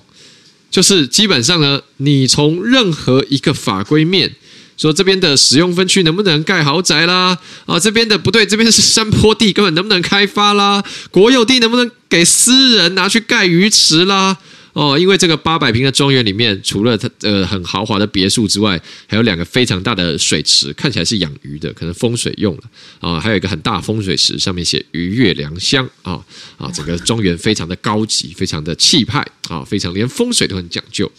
[0.69, 4.36] 就是基本上呢，你从任何一个法规面
[4.78, 10.84] 说这边的使用分区能不能盖豪宅啦，啊，这边的不对，这边是山坡地，根本能不能开发啦？
[11.10, 14.38] 国有地能不能给私人拿去盖鱼池啦？
[14.75, 22.63] 哦，因为这个八百平的庄园里面，除了它呃很豪华的别墅之外，还有两个非常大的水池，看起来是养鱼的，可能风水用了
[22.99, 23.17] 啊。
[23.17, 26.19] 还有一个很大风水石，上面写“鱼悦良乡”啊
[26.57, 31.09] 啊，整个庄园非常的高级，非常的气派啊，非常连风水都很讲究。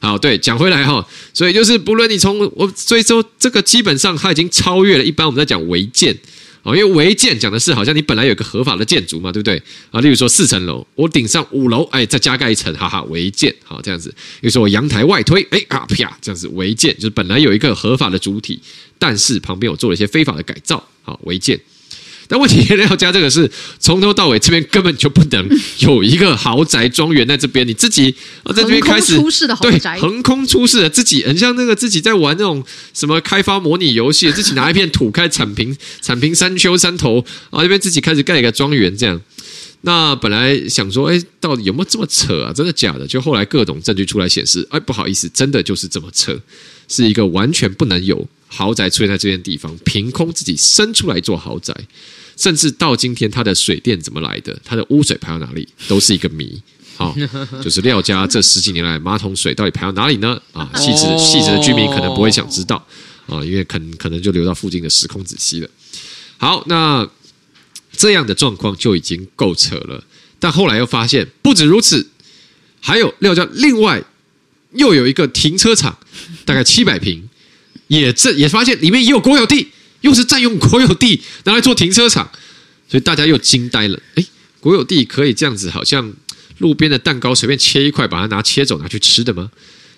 [0.00, 6.18] 好，对，讲回来哈，所以就是不论你从我，所以说这个基本上它已经超越了一般我们在讲违建。
[6.62, 10.00] 哦因为违建讲的是好像你本来有个合法的建筑嘛，对不对啊？
[10.00, 14.10] 例如说四层楼，我顶上五楼，哎，再加盖一层，哈哈，违建，好这样子。
[14.40, 18.60] 比如说我阳台外推，哎啊啪，这样子违建，就是本来有一个合法的主体，
[18.98, 21.58] 但是旁边我做了一些非法的改造，好违建。
[22.28, 28.14] 但问题 廖家这个是从头到尾这边根本就不能有一个豪宅庄园在这边，你自己
[28.54, 32.62] 在这边开始出世的豪宅，对，横空出世的自己很像那个自己在玩那种
[32.92, 37.14] 什么开发模拟游戏，自己拿一片土开铲平铲平山丘山头，
[37.50, 39.18] 然后这边自己开始盖一个庄园这样。
[39.82, 42.52] 那本来想说，哎，到底有没有这么扯啊？
[42.52, 43.06] 真的假的？
[43.06, 46.38] 就后来各种证据出来显示，哎，不好意思，真的就是这么扯，
[46.88, 51.72] 是一个完全不能有豪宅出现在这边地方，凭空自己生出来一座豪宅。
[52.38, 54.56] 甚至到今天，它的水电怎么来的？
[54.64, 56.62] 它的污水排到哪里，都是一个谜。
[56.96, 57.14] 好，
[57.62, 60.40] 就是廖家这十几年来马桶水到底排到哪里呢？
[60.52, 62.76] 啊，细致细致的居民可能不会想知道
[63.26, 65.68] 啊，因为可能可能就流到附近的时空子溪了。
[66.38, 67.08] 好，那
[67.96, 70.04] 这样的状况就已经够扯了。
[70.38, 72.08] 但后来又发现不止如此，
[72.80, 74.00] 还有廖家另外
[74.74, 75.98] 又有一个停车场，
[76.44, 77.28] 大概七百平，
[77.88, 79.68] 也这也发现里面也有国有地，
[80.00, 82.30] 又是占用国有地拿来做停车场，
[82.88, 83.98] 所以大家又惊呆了。
[84.14, 84.24] 哎，
[84.60, 86.12] 国有地可以这样子，好像
[86.58, 89.50] 路边的蛋糕随便切一块，把它拿切走拿去吃的吗？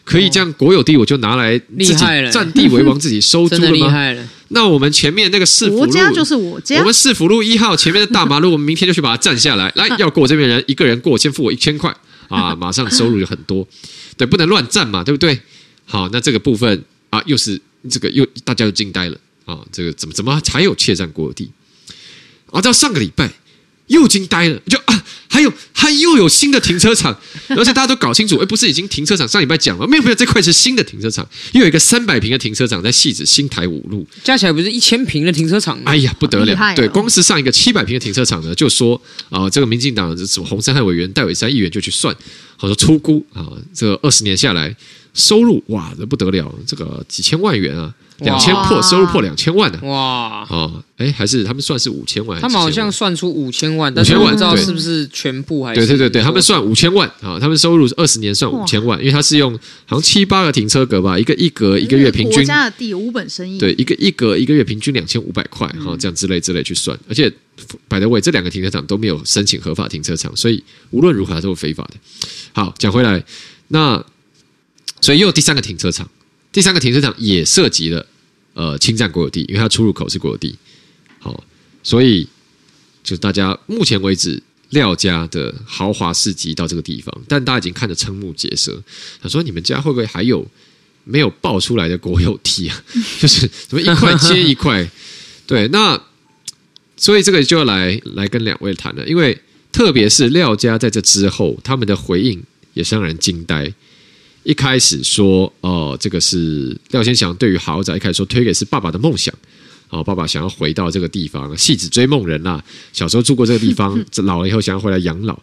[0.02, 1.94] 可以这样，国有地我就拿来自己
[2.32, 3.72] 占地为王，自己收 租了吗？
[3.72, 4.28] 厉害了！
[4.48, 6.78] 那我们前面那个市府路，我家就是我家。
[6.78, 9.70] 我们市府路一号前面的大马路，我们明天就去把它占下来。
[9.76, 11.94] 来，要过这边人一个人过，先付我一千块
[12.28, 13.68] 啊，马上收入就很多。
[14.16, 15.38] 对，不能乱占嘛，对不对？
[15.84, 19.16] 好，那这个部分啊，又是这个又大家又惊呆了
[19.50, 19.58] 啊！
[19.72, 21.50] 这个怎么怎么才有窃占国有地？
[22.50, 23.32] 啊，到上个礼拜。
[23.90, 27.12] 又惊呆了，就啊，还有还又有新的停车场，
[27.48, 35.76] 而且大家都搞清楚，哎，不是已经停车场上礼拜讲了，没有没有，这块是新的停车场，又有一个三百平的停车场在戏子新台五路，加起来不是一千平的停车场？
[35.84, 38.94] 哎呀，不得了，对，光是上一个七百平的停车场呢，就说
[39.28, 42.14] 啊、呃，这个民进党的什么洪申翰委员戴伟山议员就去算，
[42.56, 44.72] 好说出估啊，这个二十年下来
[45.14, 47.92] 收入哇，这不得了，这个几千万元啊。
[48.20, 50.46] 两千破收入破两千万的哇。
[50.48, 52.40] 哦，哎，还是他们算是五千万？
[52.40, 55.80] 他们好像算出五千万，但是我不知道是不是全部还是？
[55.80, 59.52] 对对对对，他们算五千万啊，他们收入二十年算五千万，因为他是用
[59.86, 67.32] 好像七八个停车格吧，一个一格一个月平均国家的地五本生意，对，一个一格一个月平均两千五百块哈，这样之类之类去算，而且
[67.88, 71.94] 百德伟这两个停车场都没有申请合法停车场，所以无论如何都是非法的。
[72.52, 73.22] 好，讲回来，
[73.68, 74.04] 那
[75.00, 76.08] 所以又有第三个停车场，
[76.52, 78.06] 第三个停车场也涉及了。
[78.52, 80.54] 呃，侵占国有地，因为它出入口是国有地，
[81.20, 81.44] 好，
[81.84, 82.26] 所以
[83.02, 88.82] 就大家目前为止廖家的豪华事迹到这个地方，但大家已经看得瞠目结舌。
[89.22, 90.44] 他说：“你们家会不会还有
[91.04, 92.84] 没有爆出来的国有地啊？
[93.20, 94.90] 就是怎么一块接一块？
[95.46, 95.98] 对，那
[96.96, 102.42] 所以这个就要来来跟两位谈了，因为特别是廖家在这之后，他们的回应
[102.74, 103.72] 也是让人惊呆。”
[104.42, 109.34] 一开始说哦，这个是廖先祥对于豪宅，一开始说推给是爸爸的梦想，
[109.90, 112.60] 哦，爸爸想要回到这个地方，戏子追梦人呐，
[112.92, 115.38] 小时候住过这个地方，老了以后想要回来养老。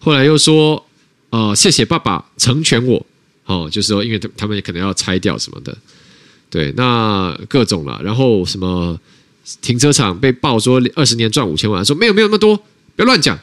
[0.00, 0.84] 后来又说，
[1.30, 3.06] 呃，谢谢爸爸成全我，
[3.46, 5.78] 哦，就是说，因为他他们可能要拆掉什么的，
[6.50, 8.00] 对，那各种了。
[8.02, 8.98] 然后什么
[9.60, 12.56] 停车场被爆说二十年赚五千万，说没有没有那么多，
[12.96, 13.38] 不要乱讲。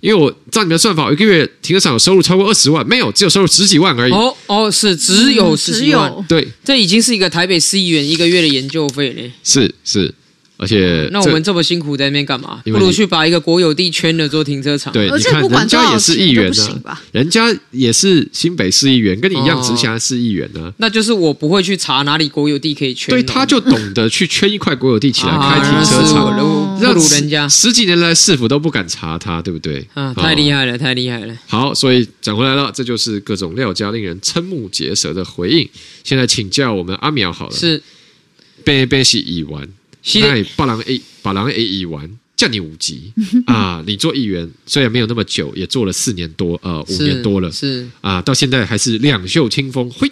[0.00, 4.12] 因为我照你们的算法，一个月停车场有收入超过二十万，没有，只有收入十几万而已。
[4.12, 9.30] 哦哦，是只有十几万，嗯、对，这已经是一个台北市议员一个月的研究费嘞。
[9.44, 10.14] 是是。
[10.60, 12.60] 而且，那我们这么辛苦在那边干嘛？
[12.66, 14.92] 不如去把一个国有地圈了做停车场。
[14.92, 20.70] 对，你看人家也是议员呢，人家也是新北市议员，跟你一样直辖市议员呢。
[20.76, 23.08] 那就是我不会去查哪里国有地可以圈。
[23.10, 26.36] 对，他就懂得去圈一块国有地起来开停车场，
[26.78, 29.88] 不如人家十几年来市府都不敢查他，对不对？
[29.94, 31.34] 啊，太厉害了，太厉害了。
[31.46, 35.66] 好，所以讲回来了，这就是各种廖家令人瞠目结舌的回应。
[36.04, 37.82] 现在请教我们阿苗好了，是
[38.62, 39.68] 边边是议员。
[40.02, 43.12] 现在把人 A 把人 A 议员叫你五级
[43.46, 43.84] 啊！
[43.86, 49.90] 你做议员虽然没有那么久，也做了四年多呃五年多了是啊，到现在还是两袖清风。
[49.90, 50.10] 嘿，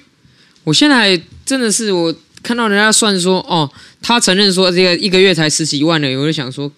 [0.64, 3.70] 我现在真的是我看到人家算说哦，
[4.02, 6.70] 他承认说这个一个月才十几万呢，我就想说，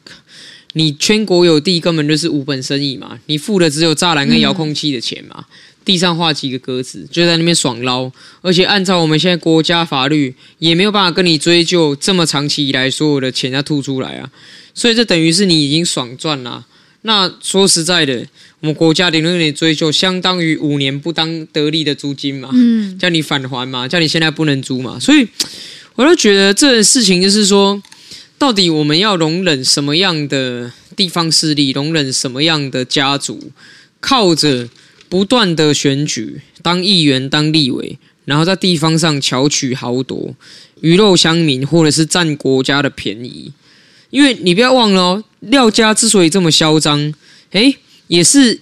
[0.74, 5.34] 你全国有地根本就是无本生意嘛，你付的只有栅栏跟遥控器的钱嘛。
[5.38, 5.44] 嗯
[5.84, 8.10] 地上画几个格子，就在那边爽捞，
[8.42, 14.30] 而且按照我们现在国家法律，也没有办法跟你追究这么长期以来所有的钱要吐出来啊，
[14.74, 16.66] 所以这等于是你已经爽赚了。
[17.02, 18.26] 那说实在的，
[18.60, 25.26] 我们国家顶多给你追究，相当于五年不当得利的租金嘛，嗯，叫你返还嘛，叫你现在不能租嘛，所以
[25.94, 27.82] 我都觉得这件事情就是说，
[28.36, 33.50] 到底我们要容忍什么样的地方势力，容忍什么样的家族，
[34.00, 34.68] 靠着。
[35.10, 40.34] 不断的选举，当议员、当立委，然后在地方上巧取豪夺，
[40.80, 43.52] 鱼肉乡民，或者是占国家的便宜。
[44.10, 47.12] 因为你不要忘了，廖家之所以这么嚣张，
[47.50, 48.60] 诶，也是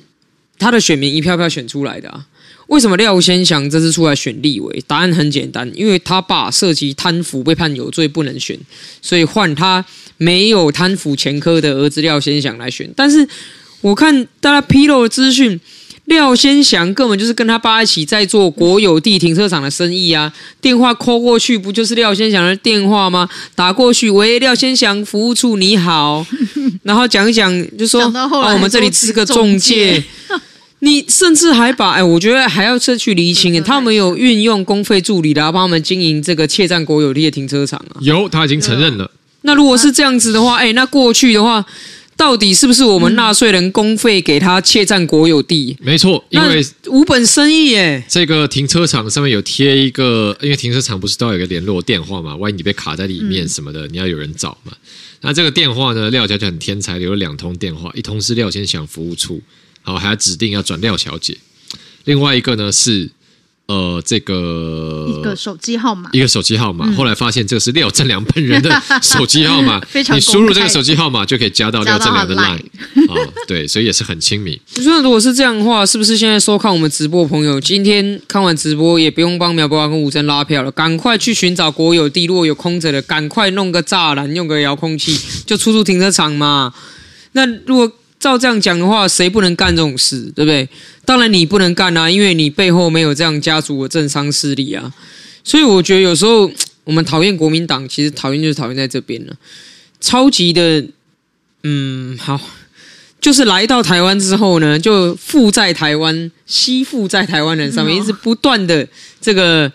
[0.59, 2.27] 他的选民一票票选出来的啊。
[2.69, 4.83] 为什么廖先祥这次出来选立委？
[4.87, 8.59] 答案很简单，因为他爸涉及贪腐被判有罪不能选，
[9.03, 9.85] 所以换他
[10.17, 12.91] 没有贪腐前科的儿子廖先祥来选。
[12.97, 13.29] 但是
[13.83, 15.61] 我看大家披露的资讯。
[16.09, 20.33] 廖先祥根本就是跟他爸一起在做国有地停车场的生意啊！
[20.59, 23.29] 电话 call 过去，不就是廖先祥的电话吗？
[23.55, 26.25] 打过去，喂，廖先祥服务处你好，
[26.83, 30.03] 然后讲一讲，就说啊，我们这里是个中介。
[30.79, 38.01] 你甚至还把哎，我觉得还要再去厘清，他们有运用公费助理来帮他们经营这个窃占国有地的停车场啊？
[38.01, 39.11] 有，他已经承认了。
[39.43, 41.67] 那如果是这样子的话，哎，那过去的话。
[42.19, 45.77] 到底是不是我们纳税人公费给他窃占国有地？
[45.81, 48.03] 没错，因为无本生意耶。
[48.09, 52.35] 这个停车场上面有贴一个，因为停车场不是都要有个联络电话嘛？
[52.35, 54.73] 万一你被卡在里面什么的，嗯、你要有人找嘛。
[55.21, 59.41] 那这个电话呢，廖家就很天才，留了两通电话，一通是廖先祥服务处，
[59.83, 61.39] 好，还要指定要转廖小姐，
[62.05, 63.11] 另外一个呢是。
[63.69, 66.87] 呃，这个一个手机号码，一个手机号码。
[66.89, 68.71] 嗯、后来发现这个是廖正良本人的
[69.03, 70.17] 手机号码，非常。
[70.17, 73.15] 你输入这个手机号码就可以加到廖正良的 line 啊，
[73.47, 74.59] 对，所以也是很亲民。
[74.77, 86.73] 那如果是这样的话，是不是现在收看我们直播的朋友，今天看完直播也不用帮苗博雅跟吴峥拉票了，赶快去寻找国有地，如果有空着的，赶快弄个栅栏，用个遥控器就出租停车场嘛。
[87.33, 90.69] 那如果照这样讲的话，谁不能干这种事，对不对？
[91.05, 94.93] 当然你不能干啊，因为你背后没有这样家族的政商势力啊。
[95.45, 96.51] 所以我觉得有时候
[96.85, 99.35] 我们讨厌国民党，其实讨厌就是讨厌在这边了。
[100.01, 100.85] 超级的，
[101.63, 102.41] 嗯，好，
[103.21, 108.87] 就是来到台湾之后呢，就附在台湾，吸附在台湾人上面，一直不断的
[109.21, 109.71] 这个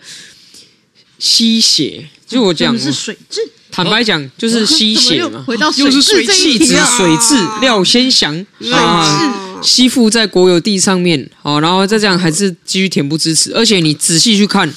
[1.18, 2.08] 吸血。
[2.26, 3.38] 就我讲是水蛭，
[3.74, 5.42] 坦白讲就是吸血嘛。
[5.46, 9.40] 回到水蛭这一题啊，水质廖先祥啊。
[9.62, 13.50] 吸附在国有地上面，好，然后再这样还是继续恬不知耻。
[13.54, 14.70] 而且你仔细去看，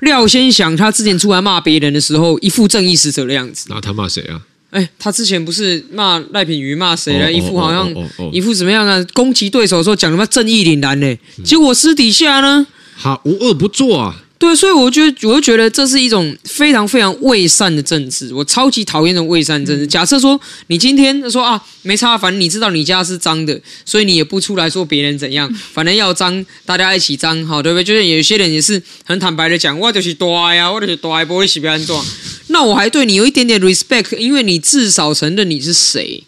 [0.00, 3.66] 廖先祥他之前出来骂别人的时候，一副正义使者的样子。
[3.70, 4.42] 那他骂谁啊？
[4.70, 7.32] 哎，他之前不是骂赖品妤骂谁了？
[7.32, 7.88] 一副好像
[8.32, 9.06] 一副怎么样啊？
[9.12, 11.16] 攻击对手的时候讲什么正义凛然呢？
[11.44, 12.66] 结果私底下呢，
[13.00, 14.23] 他无恶不作啊。
[14.36, 19.86] 对，所以我觉得，我就觉得这是一种非常非常伪善的政治，我超级讨厌这种伪善政治。
[19.86, 27.84] 假设说你今天说啊，没差，反正你知道你家是脏的，所以你也不出来说别人怎样，反正要脏，大家一起脏，好，对不对？
[27.84, 32.04] 就是有些人也是很坦白的讲，我就是大呀，我就是大，不会洗别人做。
[32.48, 36.22] 那我还对你有一点点 respect，因为你至少承认你是谁。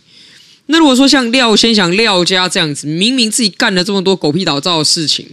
[0.69, 5.27] 那如果说像廖先祥廖家这样子，明明自己干了这么多狗屁倒灶的事情。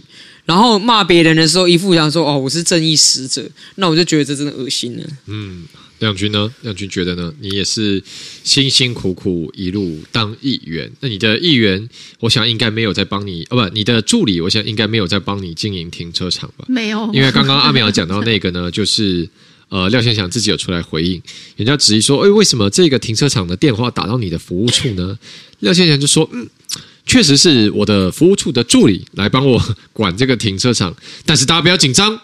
[0.44, 5.04] 然后骂别人的时候，一副想说：“哦，我是正义使者。”那我就觉得这真的恶心了。
[5.26, 5.64] 嗯，
[6.00, 6.52] 亮君呢？
[6.60, 7.32] 亮君觉得呢？
[7.40, 8.02] 你也是
[8.42, 11.88] 辛辛苦苦一路当议员，那你的议员，
[12.20, 16.66] 我想应该没有在帮你哦，不，你的助理，我想应该没有在帮你经营停车场吧？
[16.68, 19.26] 没有，因为刚刚阿苗讲到那个呢，就是
[19.70, 21.22] 呃，廖先祥自己有出来回应，
[21.56, 25.18] 人家质疑说：“哎，为什么这个停车场的电话打到你的服务处呢？”
[25.60, 26.46] 廖先祥就说：“嗯。”
[27.06, 29.62] 确实是我的服务处的助理来帮我
[29.92, 30.94] 管这个停车场，
[31.26, 32.18] 但是大家不要紧张，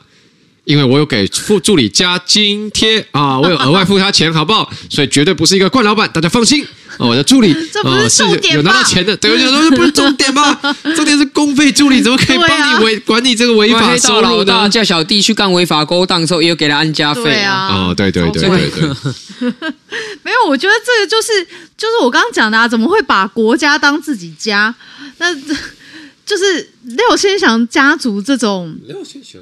[0.64, 4.72] 因为我有给副助理加津贴啊，我有额外付他钱，好不好？
[4.88, 6.64] 所以绝对不是一个惯老板，大家放心。
[7.00, 10.60] 啊，我的助理 这不是重点有拿到钱的，对，我想说这不是重点吗？
[10.94, 14.68] 重点是公费助理怎么可以帮你违管你这个违法收入呢？
[14.68, 17.68] 叫小弟去干违法勾当的时候，也有给他安家费啊。
[17.68, 19.50] 哦，对对对对对，对，
[20.22, 21.42] 没有，我觉得这个就是
[21.76, 24.74] 就是我刚刚讲的啊，怎么会把国家当自己家？
[25.18, 28.76] 那就是廖先祥家族这种。
[28.86, 29.40] 廖先祥。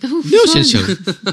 [0.00, 0.80] 廖先生，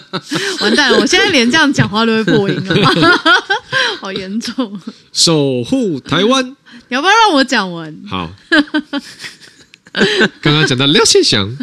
[0.61, 0.99] 完蛋了！
[0.99, 3.21] 我现在连这样讲话都会破音了，
[4.01, 4.77] 好严重！
[5.13, 6.45] 守护台湾，
[6.89, 7.95] 你要不要让我讲完？
[8.09, 8.29] 好，
[10.41, 11.47] 刚刚讲到廖先祥，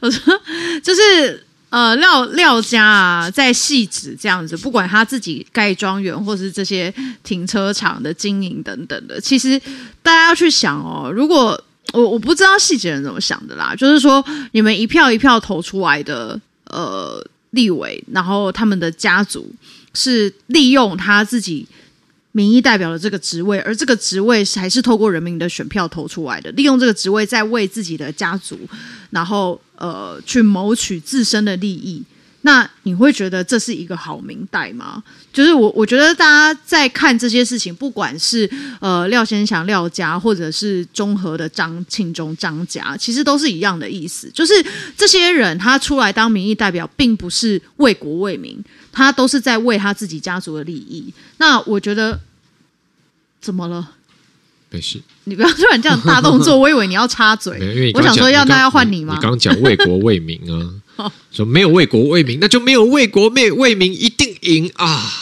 [0.00, 0.40] 我说
[0.82, 9.60] 就是呃廖廖家啊，在汐止这样子，不管他自己盖庄园，或是这些停车场的经营等等的，其实
[10.02, 11.62] 大家要去想哦，如果。
[11.92, 19.50] 我我不知道细节人怎么想的啦，就是说你们一票一票投出来的呃立委，然后他们的家族
[19.94, 21.66] 是利用他自己
[22.32, 28.58] 民意代表的这个职位，而这个职位还是透过人民的选票投出来的，利用这个职位在为自己的家族，
[29.10, 32.02] 然后呃去谋取自身的利益。
[32.46, 35.02] 那你会觉得这是一个好明代吗？
[35.32, 44.30] 就是我，我觉得大家在看这些事情，不管是呃廖先祥廖家，或者是中和的张庆忠张家，其实都是一样的意思。
[44.32, 44.54] 就是
[44.96, 48.56] 这些人他出来当民意代表，并不是为国为民，
[48.92, 51.12] 他都是在为他自己家族的利益。
[51.38, 52.20] 那我觉得
[53.40, 53.90] 怎么了？
[54.70, 57.90] 没事，你不要突然这样大动作，我以为你要插嘴。
[57.94, 59.14] 我想说要那要换你吗？
[59.14, 60.70] 你刚刚讲为国为民啊。
[61.30, 65.12] 说没有为国为民，那就没有为国为为民，一定赢啊！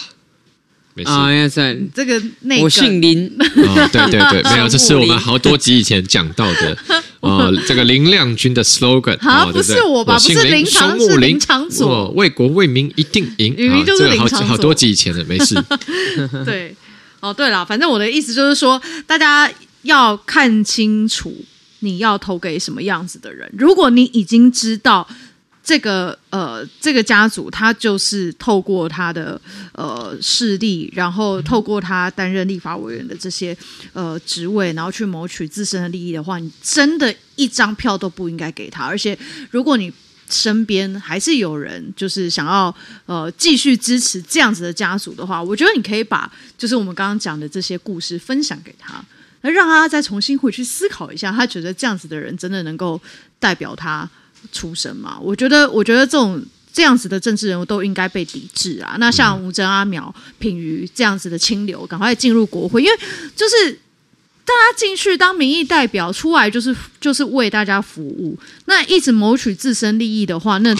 [0.96, 3.26] 没事，啊呀塞，这个那个、我姓林。
[3.40, 6.78] 啊，对对对， 没有，这是我们好多集以前讲到的。
[7.18, 10.14] 啊，这个林亮君的 slogan 啊，不是我吧？
[10.14, 11.40] 不是林长，是林。
[11.40, 15.60] 长佐，为国为民一定赢，明明就是林长佐，好好多集以前的，没事。
[16.44, 16.76] 对，
[17.18, 19.50] 哦对了，反正我的意思就是说，大家
[19.82, 21.34] 要看清楚
[21.80, 25.08] 你要投给什么样子的人，如果你已经知道。
[25.64, 29.40] 这个呃，这个家族他就是透过他的
[29.72, 33.56] 呃势力，然后透过他担任立法委员的这些
[33.94, 38.84] 呃职位，然后去谋取自身的利益的话，你真的一张票都不应该给他。
[38.84, 39.18] 而且，
[39.50, 39.90] 如果你
[40.28, 42.74] 身边还是有人就是想要
[43.06, 49.02] 呃继续支持这样子的家族的话，我觉得你可以把就是我们刚刚讲的这些故事分享给他，
[49.40, 53.00] 那让他再重新回去思考一下，他觉得这样子的人真的能够
[53.38, 54.08] 代表他
[54.52, 55.18] 出身嘛？
[55.20, 58.96] 我觉得，我觉得这种这样子的政治人物都应该被抵制啊。
[58.98, 62.96] 那像吴峥、阿苗、品瑜这样子的清流，赶快进入国会，因为
[63.36, 63.72] 就是
[64.44, 68.38] 大家进去当民意代表，出来就是就是为大家服务。
[68.66, 70.76] 那一直谋取自身利益的话，那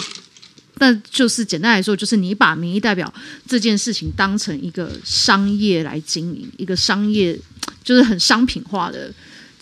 [0.78, 3.12] 那就是简单来说，就是你把民意代表
[3.46, 7.38] 这件事情当成一个商业来经营，一个商业
[7.82, 9.12] 就是很商品化的。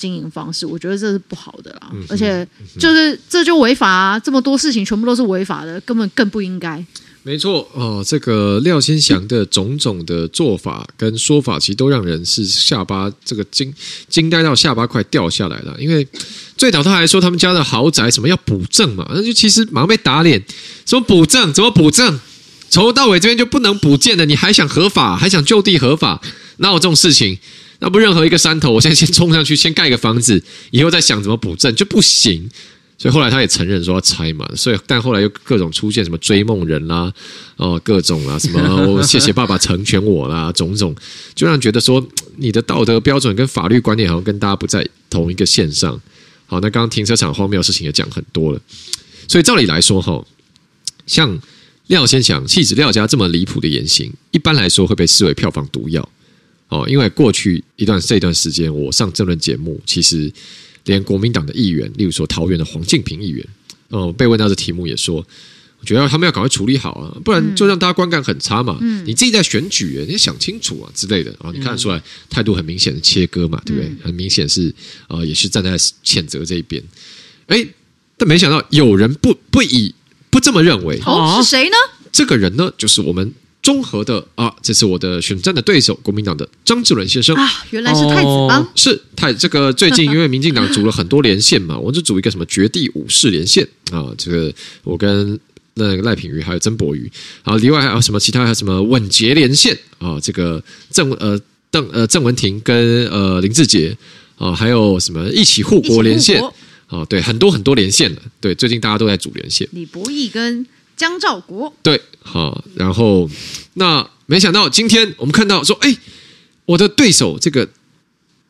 [0.03, 2.45] 经营方式，我觉得这是不好的啦，而且
[2.77, 4.19] 就是这就违法啊！
[4.19, 6.85] 这么多事情全部都是违法的，根本更不应该。
[7.23, 13.73] 没错哦，这个廖先祥的种种的做法跟说法，其实都让人是下巴这个惊
[14.09, 15.77] 惊呆到下巴快掉下来了。
[15.79, 16.05] 因为
[16.57, 20.43] 最早他还说他们家的豪宅什么要补正嘛，那就其实马上被打脸，
[20.85, 22.19] 说补正怎么补正？
[22.69, 26.21] 从头到尾这边就不能补建的，你还想合法，还想就地合法？
[26.57, 27.39] 哪有这种事情？
[27.83, 32.49] 那不任何一个山头，我现在先冲上去，先盖个房子，以后再想怎么补正就不行。
[32.97, 34.49] 所以后来他也承认说要拆嘛。
[34.55, 37.13] 所以但后来又各种出现什么追梦人啦，
[37.57, 40.95] 哦各种啊什么我谢谢爸爸成全我啦，种种
[41.35, 42.07] 就让觉得说
[42.37, 46.01] 你的道德标准跟法律观念好像跟大家不在同一个线上。
[46.47, 48.61] 好，那刚刚停车场荒谬的事情也讲很多了。
[49.27, 50.25] 所以照理来说哈，
[51.09, 51.37] 像
[51.89, 56.09] 廖先祥气质廖家这么离谱的言行，一般来说会被视为票房毒药。
[56.73, 60.33] 哦，因为过去一段这一段时间，我上政论节目，其实
[60.87, 63.47] 连国民党的议员，例如说桃园的黄敬平议员，
[63.91, 65.17] 哦，被问到这题目也说，
[65.81, 68.79] 我觉得他们要赶快处理好啊，不然就让大家观感很差嘛。
[68.81, 73.93] 嗯，你自己在选举，你想清楚啊之类的啊，你看得出来态度很明显的切割嘛，对不对？
[74.03, 74.75] 很明显是
[75.09, 76.83] 呃，也是站在谴责这一边。
[77.49, 77.67] 哎，
[78.17, 79.95] 但没想到有人不不以
[80.31, 81.77] 不这么认为，哦，是谁呢？
[82.11, 83.31] 这个人呢，就是我们。
[83.63, 87.35] 中和的啊，这是我的选战的对手，国民党的张志伦先生。
[87.37, 94.53] 啊，原来是太子帮，哦、是太这个最近因为民进党组了很多连线嘛， 我就组一个什么绝地武士连线啊，这个
[94.83, 95.39] 我跟
[95.75, 97.09] 那个赖品瑜还有曾博瑜，
[97.45, 100.61] 啊，另外还有什么其他还有什么稳捷连线啊，这个
[100.91, 101.41] 郑呃
[101.71, 103.97] 邓呃郑文婷跟呃林志杰
[104.39, 106.43] 啊，还有什么一起护国连线
[106.89, 110.67] 啊，对，很多很多连线了，对，最近大家都在组连线，李博毅跟。
[110.97, 113.29] 江照国对，好，然后
[113.75, 115.97] 那没想到今天我们看到说，哎，
[116.65, 117.69] 我的对手这个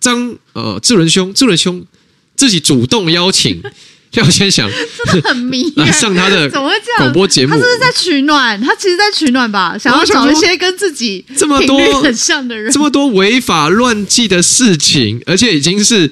[0.00, 1.84] 张呃志伦兄，志伦兄
[2.36, 3.62] 自己主动邀请。
[4.12, 8.60] 廖先想真的很迷，来上他的广播节目，他是不是在取暖？
[8.60, 16.10] 他其实在取暖吧，想要找一些跟自己这么多很像的人，这么多违法乱纪的事情，而且已经是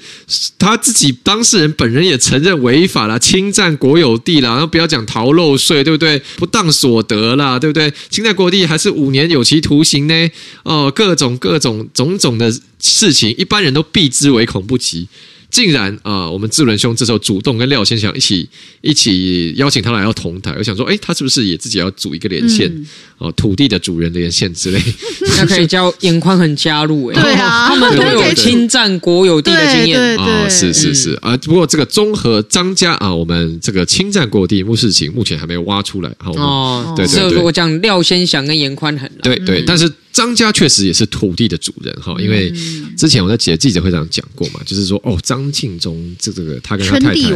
[0.58, 6.22] 他自己当事人本人也承认违法了，侵占国有地了，然后不要讲逃漏税，对不对？
[6.36, 7.92] 不当所得啦，对不对？
[8.08, 10.30] 侵占国有地还是五年有期徒刑呢？
[10.62, 15.06] 哦，各种各种种种的事情，一般人都避之唯恐不及。
[15.50, 18.48] 竟然啊、我们志伦兄这时候主动跟廖先生一起
[18.80, 22.86] 一起邀请他来到同台，我想说，哎，他是不是也自己要组一个连线？
[23.20, 24.82] 哦，土地的主人连线之类，
[25.36, 30.18] 那可以叫严宽很加入哎，对啊，他们都有侵占国有地的经验。
[30.18, 39.92] 啊，是是是啊，不过这个综合张家啊，我们这个侵占国有地目事情目前还没有挖出来，好哦，对对对，我讲廖先祥跟严宽恒，对对，但是。
[40.12, 42.52] 张家确实也是土地的主人哈，因为
[42.98, 47.30] 之前我在记记者会上讲过嘛，就是说哦，张庆忠这这个他跟他太太，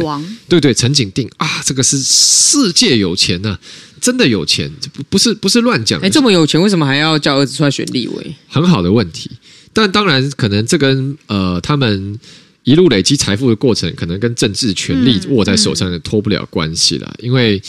[0.49, 3.59] 对对，陈景定啊，这个是世界有钱呐、啊，
[4.05, 5.99] 真的有钱，不不是不是乱讲。
[6.01, 8.35] 哎，这么有钱，为什么还要叫儿子出来选立委？
[8.47, 9.31] 很好的问题，
[9.73, 12.19] 但当然可能这跟呃他们
[12.63, 17.15] 一路累积财富的过程，可能跟政治权力握在手上脱不了关系了。
[17.17, 17.59] 因为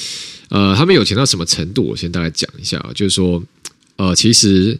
[0.50, 1.82] 呃，他们有钱到什么程度？
[1.84, 3.42] 我先大概讲一下，就是说
[3.96, 4.78] 呃，其实。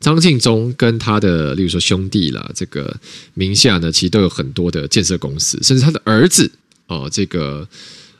[0.00, 2.96] 张庆忠跟他的，例如说兄弟啦，这个
[3.34, 6.48] 名下呢，其实都有很多的建设公司，甚至他的儿子
[6.86, 7.66] 哦，这个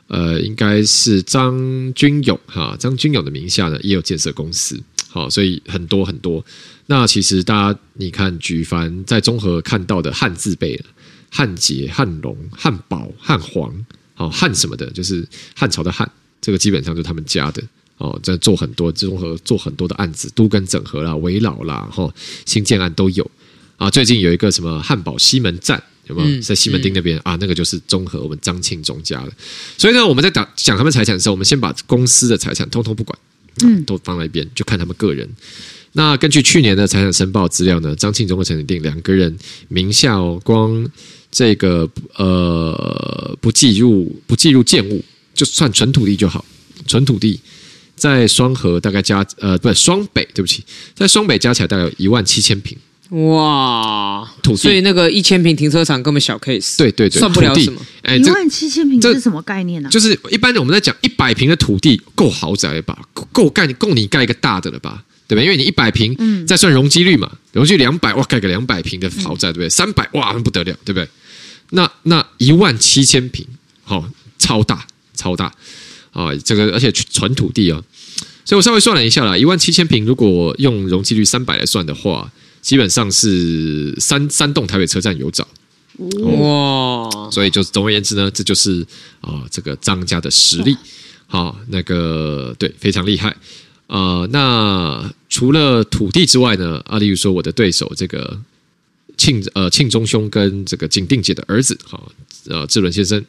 [0.09, 1.57] 呃，应该是张
[1.93, 6.43] 君勇哈，张君勇的名下呢也有建设公司，好，所以很多很多。
[6.87, 10.83] 那其实大家你看，举凡在综合看到的汉字辈，
[11.29, 13.85] 汉杰、汉龙、汉宝、汉皇，
[14.15, 17.63] 好汉什么的，就是汉朝的汉，这个基本上就是他们家的。
[17.99, 22.09] 哦，在做很多综合做很多的案子，都跟整合啦、围老啦、哈
[22.45, 23.29] 新建案都有
[23.75, 23.89] 啊。
[23.91, 26.41] 最近有一个什么汉堡西门站，有没有？
[26.41, 29.31] 在西门町那边、嗯、啊，那个就是中和我们张庆忠家的。
[29.77, 33.17] 所以呢，我们在打讲他们财产的时候，我们先把公司的财产通通不管，
[33.63, 35.29] 嗯，都放在一边，就看他们个人。
[35.93, 39.35] 那根据去年的财产申报资料呢，张庆忠和陈景定两个人
[39.69, 40.87] 名下哦，光
[41.31, 45.03] 这个呃不计入不计入建物，
[45.33, 46.45] 就算纯土地就好，
[46.85, 47.39] 纯土地
[47.95, 50.63] 在双河大概加呃不是双北，对不起，
[50.95, 52.77] 在双北加起来大概有一万七千坪。
[53.09, 57.81] 哇，土地，所以那个一千平停车场根本小 case，对对对，算不了什么。
[58.03, 59.89] 哎，一万七千平这是什么概念呢？
[59.89, 62.95] 就是一般的我们在讲一百平的土地够豪宅了吧？
[63.31, 65.03] 够盖够你盖一个大的了吧？
[65.27, 65.41] 对吧？
[65.41, 69.69] 因为你一百平，嗯，再算容积率嘛，容积两百，哇，盖个两百平的豪宅，对不对？
[69.69, 71.07] 三百，哇，那不得了，对不对？
[71.71, 73.43] 那那一万七千平，
[73.83, 74.07] 好，
[74.37, 74.85] 超大
[75.15, 75.51] 超大
[76.11, 76.29] 啊！
[76.45, 77.81] 这个而且纯土地啊，
[78.45, 82.31] 所以我稍微算了一下啦，一万七千平，如果用容积率三百来算的话。
[82.61, 85.47] 基本上是三三栋台北车站有找。
[85.99, 88.81] 哇，所以就总而言之呢，这就是
[89.19, 90.77] 啊、呃、这个张家的实力，
[91.27, 93.29] 好、哦、那个对非常厉害。
[93.87, 94.29] 啊、呃。
[94.31, 98.39] 那除了土地之外呢，啊，例如说我的对手这个
[99.17, 102.09] 庆呃庆忠兄跟这个景定姐的儿子，好
[102.47, 103.21] 呃志伦先生，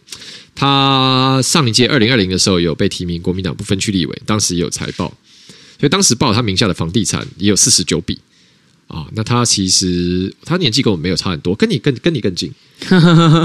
[0.54, 5.08] 他上一届二零二零的时候有被提名国民党不分区立委，当时也有财报，
[5.80, 8.20] 所以当时报他名下的房地产也有四十九笔。
[8.90, 12.52] 啊、哦，那他其实他年纪跟我没有差很多，跟你更跟你更近，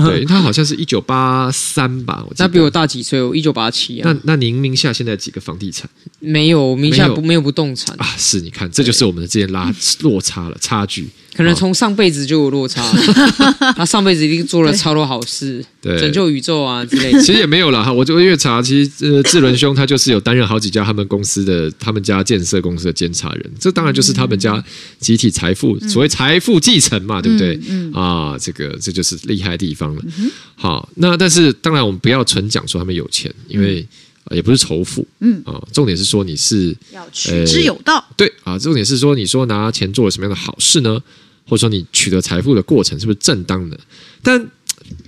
[0.06, 4.12] 对，他好像是一九八三吧，我记得，他比我大几岁，我一九八七啊。
[4.12, 5.88] 那那您名下现在几个房地产？
[6.20, 8.06] 没有，名下不没有不动产啊。
[8.18, 9.72] 是，你看，这就是我们的之间拉
[10.02, 11.08] 落差了，差距。
[11.36, 12.82] 可能从上辈子就有落差，
[13.76, 17.20] 他上辈子一定做了超多好事，对，拯救宇宙啊之类的。
[17.24, 24.64] 其实也没有啦哈，我就越查，其实呃，志伦兄他就是有担任好几家他们公司的、他们家建设公司的监察人，这当然就是他们家
[25.00, 27.60] 集体财富，嗯、所谓财富继承嘛，对不对？
[27.68, 27.94] 嗯，嗯。
[27.94, 30.02] 啊，这个这就是厉害的地方了。
[30.18, 33.86] 嗯、好，那但是当然我们不要纯讲说他们有钱，因为
[34.32, 35.42] 也不是仇富，嗯。
[35.46, 41.02] 啊，重点是说你是要取之有道，对啊，重点是说你说拿钱做了什么样的好事呢？
[41.48, 43.80] 或者说你取得财富的过程是不是正当的？
[44.22, 44.50] 但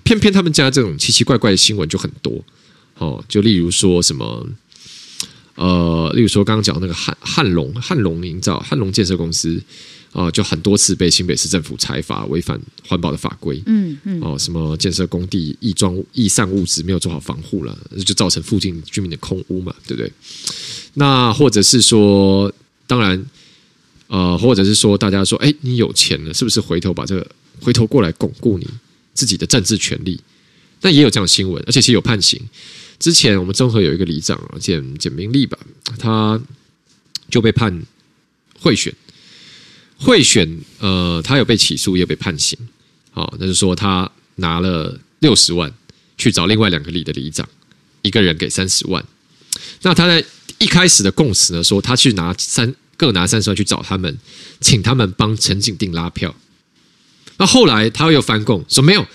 [0.03, 2.43] 偏偏他们家这种奇奇怪怪的新闻就很多
[2.95, 4.47] 哦，就例如说什么
[5.55, 9.61] 呃，例如说刚刚讲那个汉汉龙汉龙营造汉龙建设公司
[10.11, 20.11] 啊、呃，就很多次被新北市政府裁罚违反环保的法规，嗯嗯，哦，什么建设工地易装易散物质没有做好防护了，就造成附近居民的空屋嘛，对不对？
[20.95, 22.51] 那或者是说，
[22.87, 23.23] 当然。
[24.07, 27.27] 呃，或者是说，大家说，哎，你有钱了，是不是回头把这个
[27.59, 28.65] 回头过来巩固你
[29.13, 30.17] 自己的政治权利？
[30.79, 32.41] 但也有这样的新闻，而且其实有判刑。
[32.99, 35.57] 之前我们中和有一个里长啊，简简明利吧，
[35.99, 36.41] 他
[37.29, 37.83] 就被判
[38.59, 38.93] 贿选，
[39.97, 42.57] 贿选，呃，他有被起诉，也有被判刑。
[43.11, 45.73] 好、哦，那就说他拿了六十万
[46.17, 47.47] 去找另外两个里的里长，
[48.03, 49.03] 一个人给三十万。
[49.81, 50.23] 那他在
[50.59, 52.73] 一开始的供词呢，说他去拿三。
[52.97, 54.17] 各拿三十万去找他们，
[54.59, 56.35] 请他们帮陈景定拉票。
[57.37, 59.05] 那后来他又翻供说没有，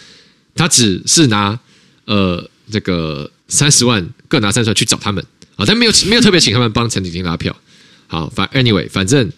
[0.54, 1.58] 他只是拿
[2.04, 5.22] 呃这个三十万，各拿三十万去找他们
[5.56, 7.54] 啊，但没有没有特别请他们帮陈景定拉票。
[8.06, 9.30] 好，反 anyway，反正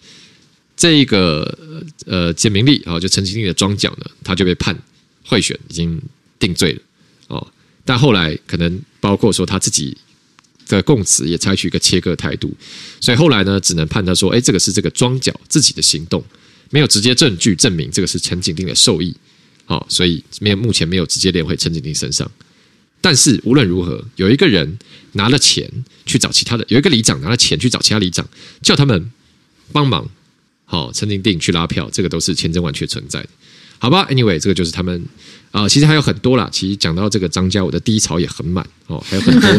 [0.77, 4.77] 这一个呃简明利啊，就陈景定的庄脚呢，他就被判
[5.25, 5.99] 贿选，已经
[6.37, 6.81] 定罪了
[7.29, 7.47] 哦。
[7.83, 9.97] 但后来可能包括说他自己。
[10.67, 12.53] 的供词也采取一个切割态度，
[12.99, 16.23] 所以后来呢，只能判断说：“哎，这个是这个庄脚自己的行动，
[16.71, 19.15] 没有直接证据证明这个是陈景定的授意。”
[19.67, 22.29] 好，所以没有目前没有直接连回陈景定身上。
[23.01, 24.77] 但是无论如何，有一个人
[25.13, 25.69] 拿了钱
[26.05, 28.27] 去找其他的，有一个里长拿了钱去找其他里长，
[28.61, 29.11] 叫他们
[29.71, 30.07] 帮忙。
[30.65, 33.29] 好，陈景定去拉票，这个都是千真万确存在的。
[33.77, 35.05] 好吧，Anyway，这个就是他们
[35.55, 36.49] 啊、呃，其实还有很多啦。
[36.51, 39.49] 其实讲到这个张家，我的低潮也很满哦，还有很多，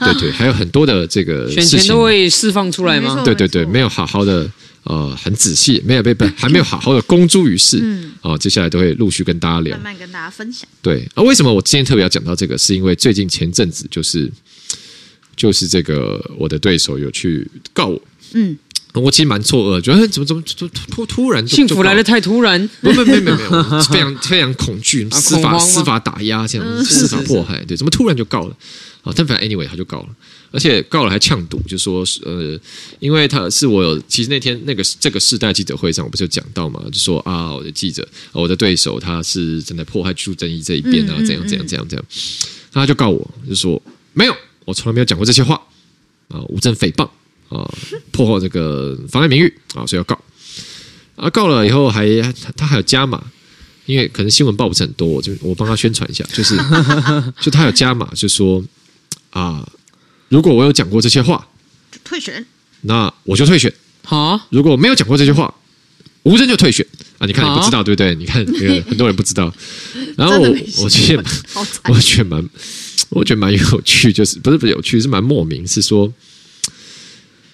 [0.00, 3.20] 对对，还有很多的这个事情都会释放出来吗？
[3.22, 4.50] 对对对，没有好好的
[4.84, 7.80] 呃，很仔细，没有被被还没有好好的公诸于世。
[7.82, 10.66] 嗯，哦，接下来都会陆续跟大家聊，慢慢跟大家分享。
[10.80, 12.56] 对啊，为什么我今天特别要讲到这个？
[12.56, 14.32] 是因为最近前阵子就是
[15.36, 18.56] 就是这个我的对手有去告我，嗯。
[19.00, 28.56] 我其实蛮错愕，觉得怎么怎么突突突然幸福来的太突然，没有没有没有没有， 非常非常恐惧，司法司法打压这样，司法迫害，对，怎么突然就告了？
[29.02, 30.08] 啊，但反正 anyway 他就告了，
[30.50, 32.58] 而且告了还呛赌，就说呃，
[32.98, 42.04] 因为他是我有，其实那天那个这个世代记者会上，我不是有讲到嘛，就说啊，我的记者，我的对手他是正在迫害居住正义这一边啊，怎样怎样怎样怎样，
[42.72, 43.80] 他就告我，就说
[44.12, 44.34] 没有，
[44.64, 45.60] 我从来没有讲过这些话。
[46.28, 47.08] 啊，无证诽谤。
[47.48, 47.68] 啊，
[48.10, 50.18] 破坏这个妨碍名誉啊，所以要告
[51.16, 53.22] 啊，告了以后还他他还有加码，
[53.86, 56.56] 因为可能新闻报不是很多，我就我帮他宣传一下，就是
[57.40, 58.62] 就他有加码，就说
[59.30, 59.66] 啊，
[60.28, 61.46] 如果我有讲过这些话，
[61.90, 62.44] 就退选，
[62.82, 63.72] 那我就退选。
[64.04, 65.52] 好，如果没有讲过这些话，
[66.24, 66.86] 无人就退选
[67.18, 67.26] 啊！
[67.26, 68.14] 你看你不知道对不对？
[68.14, 69.52] 你看那个很多人不知道。
[70.16, 70.48] 然后我
[70.82, 71.24] 我觉得
[71.88, 72.48] 我觉得蛮
[73.08, 76.12] 我觉得蛮有趣，就是不是不是有趣，是蛮莫名，是说。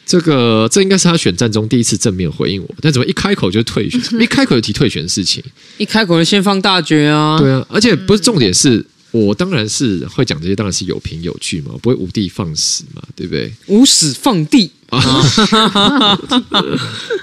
[0.05, 4.01] 这个这应该是他选战中第一次正面回应我，但怎么一开口就退选？
[4.21, 5.43] 一开口就提退选的事情，
[5.79, 7.39] 一开口就先放大决啊！
[7.39, 13.51] 对啊，而且不是重点是，我当然是会讲这些，当然是有凭有据嘛，不会无地放矢嘛，对不对？
[13.69, 15.01] 无矢放地啊！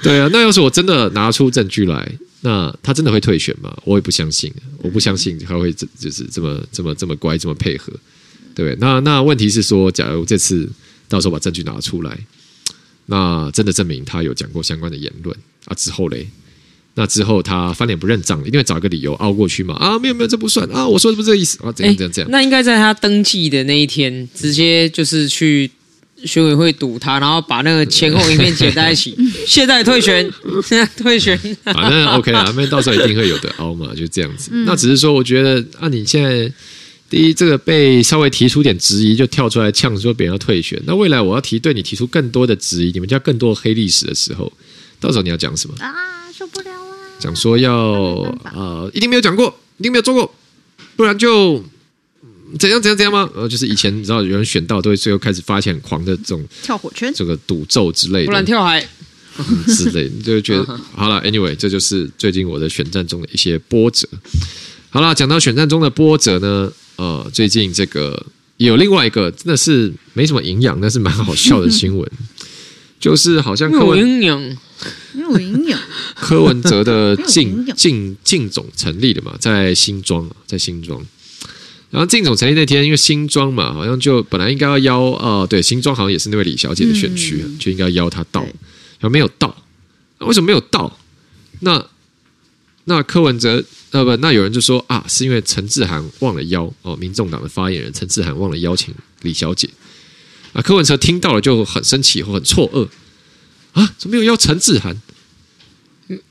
[0.01, 2.11] 对啊，那要是我真的拿出证据来，
[2.41, 3.77] 那他真的会退选吗？
[3.83, 7.91] 我也不相信，我不相信他会这就是这么这么这么乖，这么配合，
[8.55, 8.77] 对不对？
[8.79, 10.67] 那那问题是说，假如这次
[11.07, 12.17] 到时候把证据拿出来。
[13.11, 15.35] 那真的证明他有讲过相关的言论
[15.65, 15.73] 啊？
[15.75, 16.27] 之后嘞，
[16.93, 19.73] 那之后他翻脸不认账，一定会找一个理由凹过去嘛？
[19.75, 20.87] 啊，没有没有，这不算啊！
[20.87, 21.71] 我说的不是这个意思啊！
[21.71, 22.29] 怎样怎样怎样？
[22.29, 25.71] 那应该在他登记的那一天，直接就是去
[26.23, 30.31] 选委会堵他，然后把那个前后影片剪在一起， 现在退选，
[30.63, 34.51] 现在退选，反正 OK 啊，那到时候一定会有的凹嘛，就这样子。
[34.67, 36.51] 那只是说，我觉得啊，你现在。
[37.09, 40.79] 第一，这个被稍微提出点质疑，就跳出来呛说别人要退选。
[40.85, 44.51] 那未来我要提对你提出更多的质疑，你们家更多黑历史的时候，
[44.99, 46.31] 到时候你要讲什么啊？
[46.31, 46.95] 受不了啊！
[47.19, 47.73] 讲说要
[48.53, 50.31] 呃，一定没有讲过，一定没有做过，
[50.95, 51.63] 不然就
[52.59, 53.27] 怎样怎样怎样吗？
[53.33, 58.87] 呃，就是以前你知道有人选到都会最后开始发起很狂的这种跳火圈、这个赌咒之类的，不然跳海、
[59.37, 61.19] 嗯、之类的， 你就会觉得好了。
[61.23, 64.07] Anyway，这就是最近我的选战中的一些波折。
[64.91, 66.71] 好了，讲到选战中的波折呢。
[66.99, 68.25] 呃，最近这个
[68.57, 72.11] 有另外一个真的是没什么营养，但是蛮好笑的新闻，
[72.99, 74.37] 就是好像柯文养，
[75.13, 75.79] 没有营养。
[76.13, 81.01] 柯文哲的竞竞竞总成立了嘛，在新庄，在新庄。
[81.89, 89.55] 然后竞总成立那天，因为新庄嘛，好像就本来应该要邀呃，对，新庄好像也是那位李小姐的选区，嗯、就应该邀她到，然后没有到，
[90.19, 90.99] 为什么没有到？
[91.61, 91.83] 那
[92.89, 93.63] 那柯文哲。
[93.91, 99.67] 呃不，那有人就说啊，是因为陈志涵忘了邀哦，民众党的发言人陈志涵忘了邀请李小姐
[100.53, 100.61] 啊。
[100.61, 102.87] 柯文哲听到了就很生气或很错愕
[103.73, 104.95] 啊，怎么没有邀陈志涵？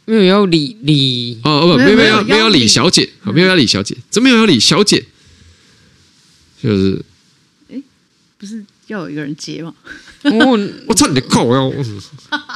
[0.05, 5.05] 没有邀李李哦不，没有没有没有邀李小姐，没有邀李小姐，怎么没有邀李小姐？
[6.63, 7.05] 就是，
[7.73, 7.83] 哎，
[8.39, 8.65] 不是。
[8.87, 9.75] 要有一个人接嘛？
[10.25, 11.73] 我我操你的靠腰！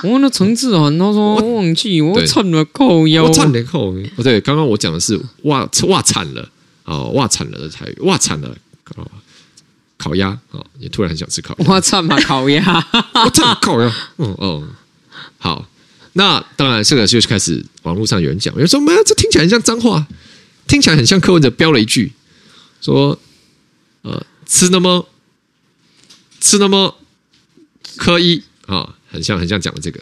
[0.03, 3.25] 我那陈志涵他说忘记我操你的靠腰！
[3.25, 3.81] 我操你的靠！
[3.85, 6.49] 哦对，刚刚我讲的是哇哇惨了
[6.85, 8.55] 哦哇惨了的台语哇惨了
[8.97, 9.07] 哦
[9.97, 12.63] 烤鸭哦你突然很想吃烤我惨嘛烤鸭
[13.25, 14.69] 我操你烤鸭嗯嗯
[15.39, 15.69] 好
[16.15, 20.07] 那当然这个就开始网络上有人讲有人说妈这听起来很像脏话
[20.67, 22.13] 听起来很像柯文哲飙了一句
[22.81, 23.19] 说
[24.03, 25.07] 呃吃那么。
[26.45, 26.97] 吃那么
[27.97, 30.01] 柯一啊，很像很像讲的这个。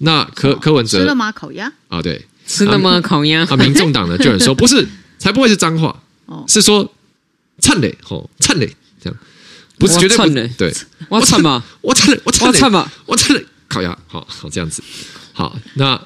[0.00, 1.32] 那柯柯文哲吃了吗？
[1.32, 1.72] 烤鸭？
[1.88, 3.00] 啊，对，吃了吗？
[3.00, 3.44] 烤鸭？
[3.46, 4.86] 啊，民众党呢就有人说 不是，
[5.18, 6.00] 才不会是脏话，
[6.46, 6.94] 是说
[7.58, 9.18] 灿嘞吼灿嘞这样，
[9.78, 10.72] 不是绝对不是对，
[11.08, 14.82] 我灿嘛，我灿嘞，我灿嘞，嘛，我灿嘞，烤鸭，好好这样子，
[15.32, 16.00] 好那。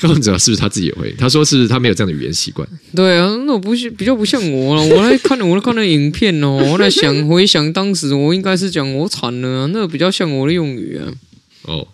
[0.00, 1.12] 柯文哲是不是他自己也会？
[1.18, 2.66] 他说是他没有这样的语言习惯。
[2.94, 4.82] 对啊，那我不是比较不像我了。
[4.94, 11.12] 我来看，我来看那影片哦，我在想回想当时，我应该是讲我惨了，那个比较像我的用语啊。
[11.62, 11.88] 哦，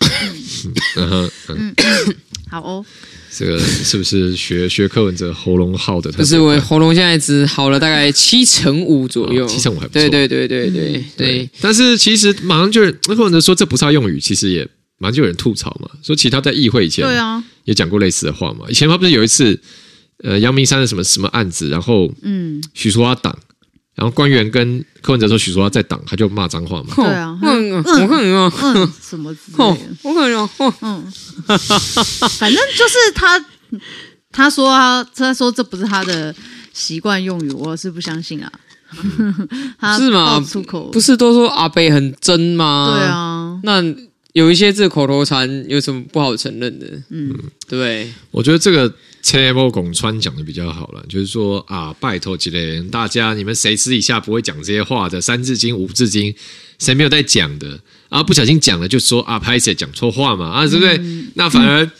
[0.96, 1.74] 嗯嗯，
[2.48, 2.84] 好哦。
[3.34, 6.12] 这个是不是学学柯文哲喉咙好的？
[6.12, 10.00] 不是，我喉咙现在只好了大概七成五左右，七成五还不错。
[10.00, 11.50] 对对对对对对。
[11.60, 14.68] 但是其实马上就是柯文哲说这不是他用语，其实也。
[15.02, 17.04] 马上就有人吐槽嘛，说其他在议会以前
[17.64, 18.66] 也讲过类似的话嘛。
[18.68, 19.60] 以前他不是有一次，
[20.22, 23.36] 呃，阳明山的什么什么案子，然后嗯，许淑华挡，
[23.96, 26.94] 然后官员跟柯文哲说许淑华在挡，他就骂脏话嘛。
[26.94, 28.48] 对啊，嗯，我看你啊，
[29.02, 30.48] 什么之类的，我看你啊，
[30.82, 31.12] 嗯，
[32.38, 33.44] 反正就是他
[34.30, 36.32] 他说他他说这不是他的
[36.72, 38.52] 习惯用语，我是不相信啊。
[39.98, 40.38] 是吗？
[40.46, 42.94] 出口不是都说阿北很真吗？
[42.96, 44.11] 对啊，那。
[44.32, 46.86] 有一些这口头禅有什么不好承认的？
[47.10, 47.34] 嗯，
[47.68, 55.20] 对，我觉得这个切莫拱川讲的比较好了，就是说啊，拜托几类人，大家你们谁私底下不会讲这些话的？
[55.20, 56.34] 三字经、五字经，
[56.78, 57.78] 谁没有在讲的？
[58.08, 60.96] 啊，不小心讲了就说啊，拍谁讲错话嘛，啊，对不对？
[60.98, 61.84] 嗯、那反而。
[61.84, 61.90] 嗯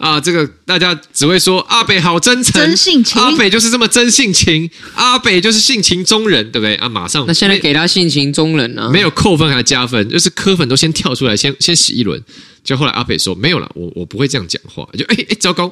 [0.00, 3.20] 啊，这个大家只会说阿北好真诚，真性情。
[3.20, 6.74] 阿北就是这么真性情，阿北就是性情中人，对不对？
[6.76, 8.88] 啊，马上那现在给他性情中人呢、啊？
[8.90, 12.18] 没有扣分还加分，就是科粉都先跳出来，先先洗一轮。
[12.64, 14.88] 就后来阿北说没有了，我我不会这样讲话。
[14.96, 15.70] 就哎哎，糟糕！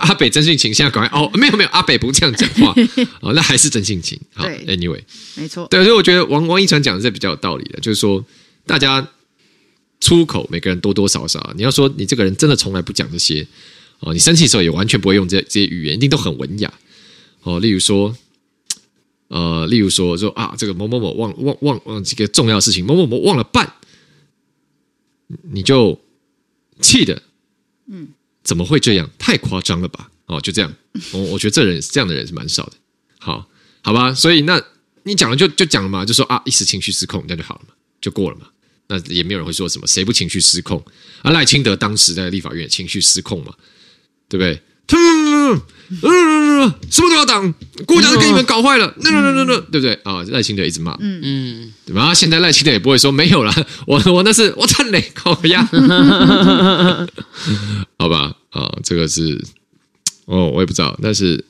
[0.00, 2.74] 阿北真性情，现在赶快哦，没有没有，阿北不这样讲话
[3.20, 4.18] 哦，那还是真性情。
[4.34, 5.00] 好，anyway，
[5.34, 5.66] 没错。
[5.68, 8.24] 对，所以我觉得王王一传讲的是比较有道理的，就是说
[8.66, 9.06] 大家
[10.00, 13.46] 出口，每个人多多少少，你要说你这个人真的从来不讲这些
[14.00, 16.72] 哦，你生气的时候也完全不会用这这些语言，一定都很文雅
[17.42, 17.60] 哦。
[17.60, 18.16] 例如说。
[19.30, 23.74] 呃，例如说说啊，这个某某某忘忘忘忘几个重要的事情，某某某忘了办，
[25.52, 26.00] 你就
[26.80, 27.22] 气的，
[27.88, 28.08] 嗯，
[28.42, 29.10] 怎么会这样？
[29.18, 30.10] 太夸张了吧？
[30.24, 30.74] 哦，就这样，
[31.12, 32.72] 我我觉得这人这样的人是蛮少的。
[33.18, 33.46] 好，
[33.82, 34.58] 好吧，所以那
[35.02, 38.46] 你讲了就就讲了嘛，就说啊，一时情绪失控，那就好了嘛，就过了嘛。
[38.88, 40.82] 那也没有人会说什么，谁不情绪失控？
[41.22, 43.52] 啊，赖清德当时在立法院情绪失控嘛，
[44.28, 44.62] 对不对？
[44.90, 45.60] 嗯
[45.90, 47.54] 嗯嗯，什么都要挡，
[47.86, 50.22] 国家都给你们搞坏了，那那那那那，对不对啊？
[50.28, 52.12] 赖清德一直骂，嗯嗯，对吧？
[52.14, 53.52] 现在赖清德也不会说没有了，
[53.86, 55.62] 我我那是我惨嘞，烤鸭，
[57.98, 59.42] 好吧啊，这个是
[60.26, 61.42] 哦，我也不知道，但是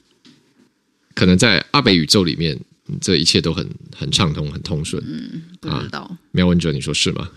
[1.14, 2.58] 可能在阿北宇宙里面，
[3.00, 5.02] 这一切都很很畅通，很通顺。
[5.06, 6.16] 嗯，不知道。
[6.32, 7.28] 苗文哲，你说是吗？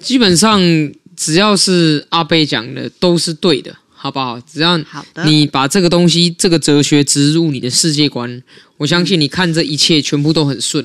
[0.00, 0.60] 基本上
[1.16, 3.76] 只要是阿北讲的，都是对的。
[4.02, 4.40] 好不好？
[4.40, 4.80] 只要
[5.26, 8.42] 你把这个东西、这个哲学植入你的世界观，
[8.78, 10.82] 我相信你看这一切全部都很顺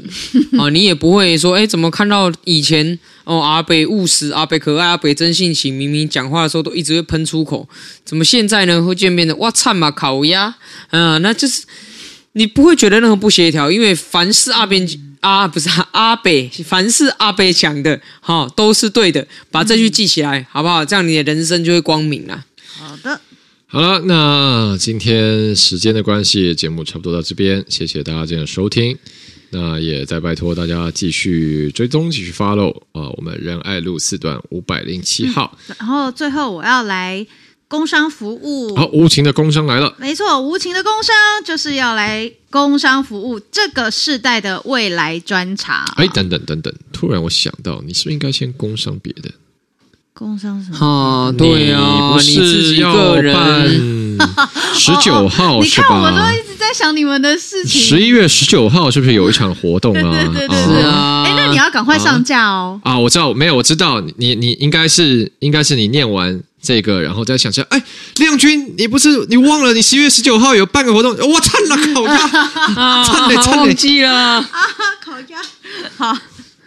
[0.60, 0.68] 啊！
[0.76, 7.70] 你也不会说，哎，怎么看到以前哦，阿北务实、阿北可爱、阿北真性情，明明讲话的时候都一直会喷出口，
[8.04, 10.54] 怎么现在呢会渐变得哇惨嘛烤鸭
[10.90, 11.18] 啊？
[11.20, 11.64] 那就是
[12.38, 14.86] 你不会觉得任何不协调，因为凡是阿边
[15.22, 20.84] 阿不是阿北，凡是阿北讲的哈、哦、都是对的，把这句记起来好不好？
[20.84, 22.46] 这样你的人生就会光明了。
[22.78, 23.22] 好的，
[23.68, 28.98] 好了，那今天时间的关系，节目差不多到这边，谢谢大家今天的收听。
[29.52, 35.76] 那也再拜托大家继续追踪，继续 follow 啊，我们仁爱路四段五百零七号、嗯。
[35.80, 37.26] 然后最后我要来
[37.68, 45.84] 工商服务，好，无情的工商来了，没错，无情的工商就是要来工商服务这个世代的未来专长。
[45.96, 49.32] 哎，等等等等，突然我想到，你是不是应该先工商别的？
[50.14, 50.78] 工商什么？
[50.80, 53.68] 啊，对啊，你不是要办
[54.74, 55.88] 十九号是吧？
[55.88, 57.82] 你看，我都一直在想你们的事情。
[57.82, 60.02] 十一月十九号是不是有一场活动啊？
[60.02, 61.24] 对对对对，是啊。
[61.26, 62.80] 哎，那你要赶快上架哦。
[62.84, 67.82] 啊，我知道，没有，我知道，你你应该是应该是你念完这个，然后再想想，哎，
[68.18, 71.12] 亮君，你不是你忘了，你十一月十九号有办个活动？
[71.12, 72.28] 我操了，烤鸭，
[73.06, 74.50] 差点差点忘记了啊，
[75.00, 75.40] 烤鸭，
[75.98, 76.18] 好。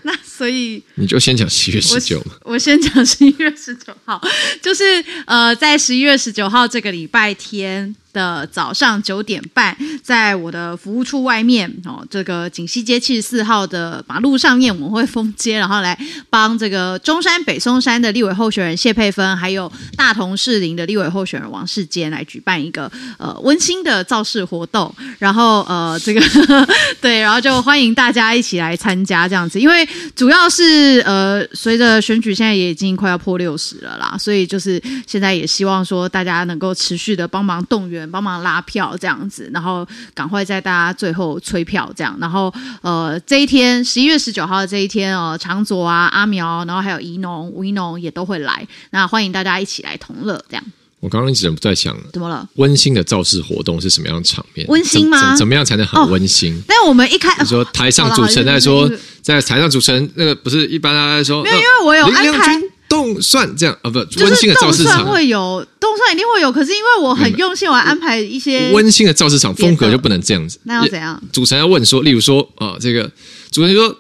[0.03, 2.33] 那所以你就先讲十一月十九嘛。
[2.45, 4.19] 我先讲十一月十九号，
[4.63, 7.95] 就是呃，在十一月十九号这个礼拜天。
[8.13, 15.99] 的早上九点半，在我的服务处外面哦，这个锦西街七十四号的马路上面，我们会封街，然后来
[16.31, 26.21] 帮这个中山北松山的立委候选人谢佩芬，还有大同士林的立委候选人王世坚来举办一个呃温馨的造势活动，然后呃这个
[27.01, 29.87] 对，然后就欢迎大家一起来参加这样子，因为
[30.17, 38.08] 主要是呃随着选举现在也已经快要破六十了啦，所以就是现在也希望说大家能够持续的帮忙动员。
[38.11, 42.53] 帮忙拉票这样子，然后赶快在大家最后催票这样，然后
[42.83, 50.65] 呃这一天十一月十九号的这一天哦，长佐啊阿苗，然后还有宜农吴宜农也都会来，那欢迎大家一起来同乐这样。
[51.01, 52.49] 我刚刚一直在想，怎么了？
[52.57, 54.67] 温馨的造势活动是什么样的场面？
[54.67, 55.37] 温馨吗？
[55.37, 56.53] 怎么样才能很温馨？
[56.55, 58.91] 哦、但我们一开，你说台上主持人在说，
[59.23, 62.61] 在台上主持人那个不是一般大家在说，没有，因为我有安排。
[62.89, 66.51] 动算这样啊，不温馨的造市场会有，动算一定会有。
[66.51, 70.59] 可是因为我很用心，我要安排一些温馨的造市场风格就不能这样子。
[70.65, 71.23] 那要怎样？
[71.33, 73.05] 主持人要问说，例如说啊，这个
[73.51, 73.97] 主持人说，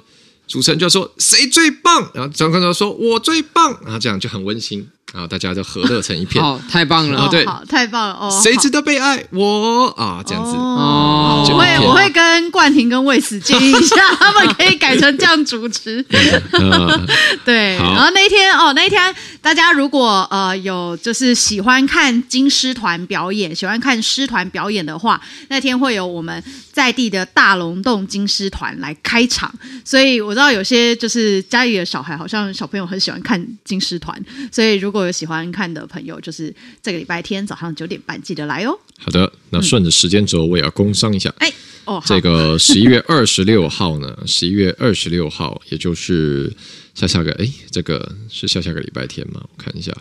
[0.46, 4.88] 主持人就要说谁最棒，然后张观众说我最棒，然后这样就很温馨。
[5.14, 5.26] 啊！
[5.26, 7.28] 大家就和乐成一片，好，太棒了！
[7.28, 8.14] 对，太棒了！
[8.14, 9.24] 哦，谁值得被爱？
[9.30, 11.46] 我啊，这样子哦。
[11.48, 16.02] 我会我会跟冠廷跟卫子建议一下，他们可以改成这样主持。
[17.44, 29.50] 对，然后那一天哦，那一天大家如果呃有就是喜欢看金狮团表演，喜欢看狮团表演的话，那天会有我们在地的大龙洞金狮团来开场。
[29.84, 34.20] 所以我知道有些就是家里的小孩，好像小朋友很喜欢看金狮团，
[34.52, 38.78] 所以如果有喜欢看的朋友，就是这个礼拜天早上九点半记得来哦。
[38.98, 41.32] 好的，那顺着时间轴，我也要工商一下。
[41.38, 41.52] 哎，
[41.84, 46.52] 哦，这个十一月二十六号呢，十一月二十六号，也就是
[46.94, 49.40] 下下个，哎，这个是下下个礼拜天吗？
[49.42, 49.92] 我看一下，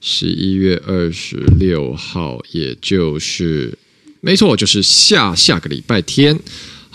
[0.00, 3.76] 十一月二十六号，也就是
[4.20, 6.38] 没错，就是下下个礼拜天。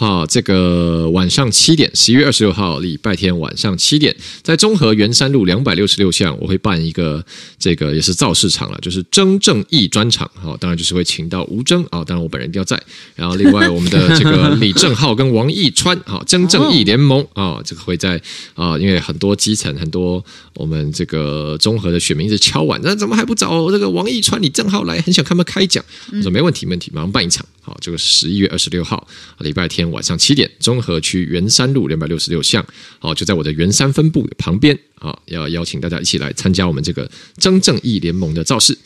[0.01, 7.23] 好，这个晚上七点，十一月二十六号礼拜天晚上七点，在中和圆山路两百六十六巷，我会办一个
[7.59, 10.27] 这个也是造势场了，就是曾正义专场。
[10.33, 12.81] 好，当然就是会请到吴征啊，当然我本人一定要在。
[13.15, 18.19] 然后另外我们的这个李正浩跟王义川，好，曾正义联盟啊，这个会在
[18.55, 20.25] 啊，因为很多基层很多
[20.55, 24.99] 我们这个中和的选民是敲碗，那怎么还不找这个王义川、李正浩来？
[25.01, 25.85] 很想看他们开讲。
[26.11, 27.45] 我说没问题，没问题，马上办一场。
[27.63, 32.65] 好，这个十一月二十六号礼拜天晚上七点，中和区圆山路两百六十六巷，
[32.99, 34.77] 好，就在我的圆山分部的旁边。
[34.95, 38.77] 好，要邀请大家一起来参加我们这个曾正义联盟的造势。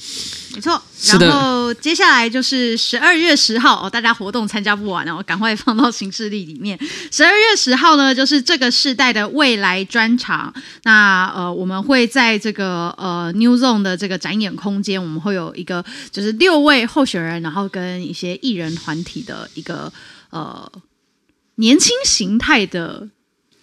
[0.53, 6.79] 没错，然后接下来就是十二月十号哦，大家活动参加不完哦，赶快放到行事历里面。
[7.11, 10.53] 十二月十号呢，就是这个世代的未来专场。
[10.83, 19.91] 那呃，我们会在这个呃 New Zone 的这个展演空间，我们会有一个就是六位候选人，然后跟一些艺人团体的一个
[20.29, 20.71] 呃
[21.55, 23.09] 年轻形态的。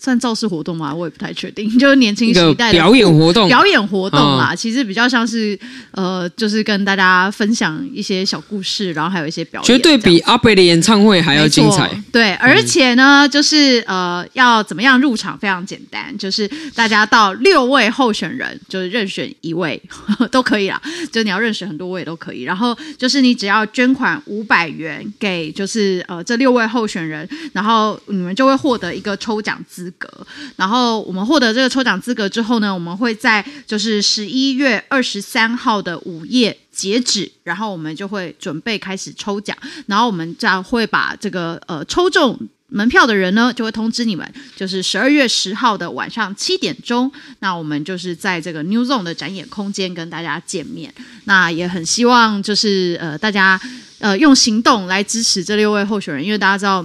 [0.02, 0.92] 算造势活动吗？
[0.92, 4.50] 我也不太确定， 就是年轻时代的表演活动，表演活动啦。
[4.52, 5.56] 哦、其实比较像是
[5.92, 11.88] 呃，就是跟大家分享一些小故事，然后还有一些表演，绝对比阿北的演唱会还要精彩。
[12.10, 15.38] 对，而且呢，就是呃，要怎么样入场？
[15.38, 19.80] 非常简单，就是大家到六位候选人，就是任选一位
[20.32, 20.82] 都可以啦。
[21.12, 22.42] 就你要任选很多位都可以。
[22.42, 29.91] 然后就是你只要捐款五百元给，就是呃这六位候选人，然后你们就会获得一个抽奖资。
[29.98, 30.08] 格，
[30.56, 42.38] 然后我们获得这个抽奖资格之后呢，我们会在就是十一月二十三号的午夜截止，然后我们就会准备开始抽奖，然后我们这样会把这个呃抽中
[42.68, 44.26] 门票的人呢，就会通知你们，
[44.56, 50.92] 就是十二月十号的晚上七点钟，那我们就是在这个 New Zone 的展演空间跟大家见面，
[51.24, 53.60] 那也很希望就是呃大家
[53.98, 56.82] 呃用行动来支持这六位候选人，因为大家知道，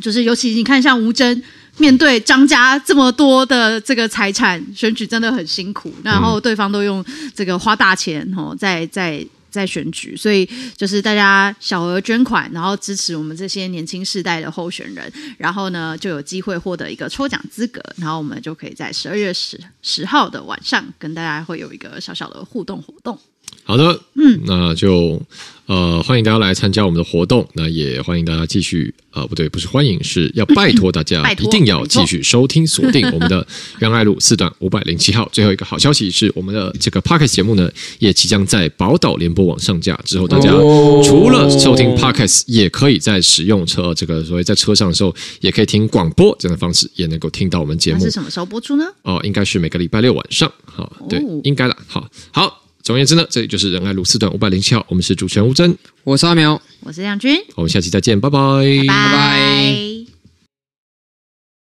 [0.00, 1.40] 就是尤其你看像吴峥。
[1.78, 5.92] 面对张家这么多的这个财产，选举真的很辛苦。
[6.04, 7.04] 然后对方都用
[7.34, 23.18] 这个花大钱哦，在在在选举，所以就是大家小额捐款，然后支持我们这些年轻世代的候选人，然后呢就有机会获得一个抽奖资格，然后我们就可以在十二月十十号的晚上跟大家会有一个小小的互动活动。
[23.64, 25.20] 好的，嗯，那就
[25.66, 33.46] 呃欢迎大家来参加我们的活动，那也欢迎大家继续呃不对，不是欢迎，是要拜托大家 一定要继续收听锁定我们的
[33.78, 35.28] 仁爱路四段五百零七号。
[35.32, 40.50] 最后一个好消息是，我们的这个 Podcast 节目呢，也即将在宝岛联播网上架之后，大家
[41.04, 48.00] 除了收听 Podcast，也可以在使用车这个所谓在车上的时候，也可以听广播这样的方式，也能够听到我们节目。
[48.00, 48.84] 是什么时候播出呢？
[49.02, 50.52] 哦，应该是每个礼拜六晚上。
[50.64, 51.76] 好，对，应该了。
[51.86, 52.61] 好，好。
[52.82, 60.01] 总而言之呢，这里就是仁爱路四段五百零七号，我们是主持人吴真，我是阿苗，我是亮君，我们下期再见，拜拜，拜拜。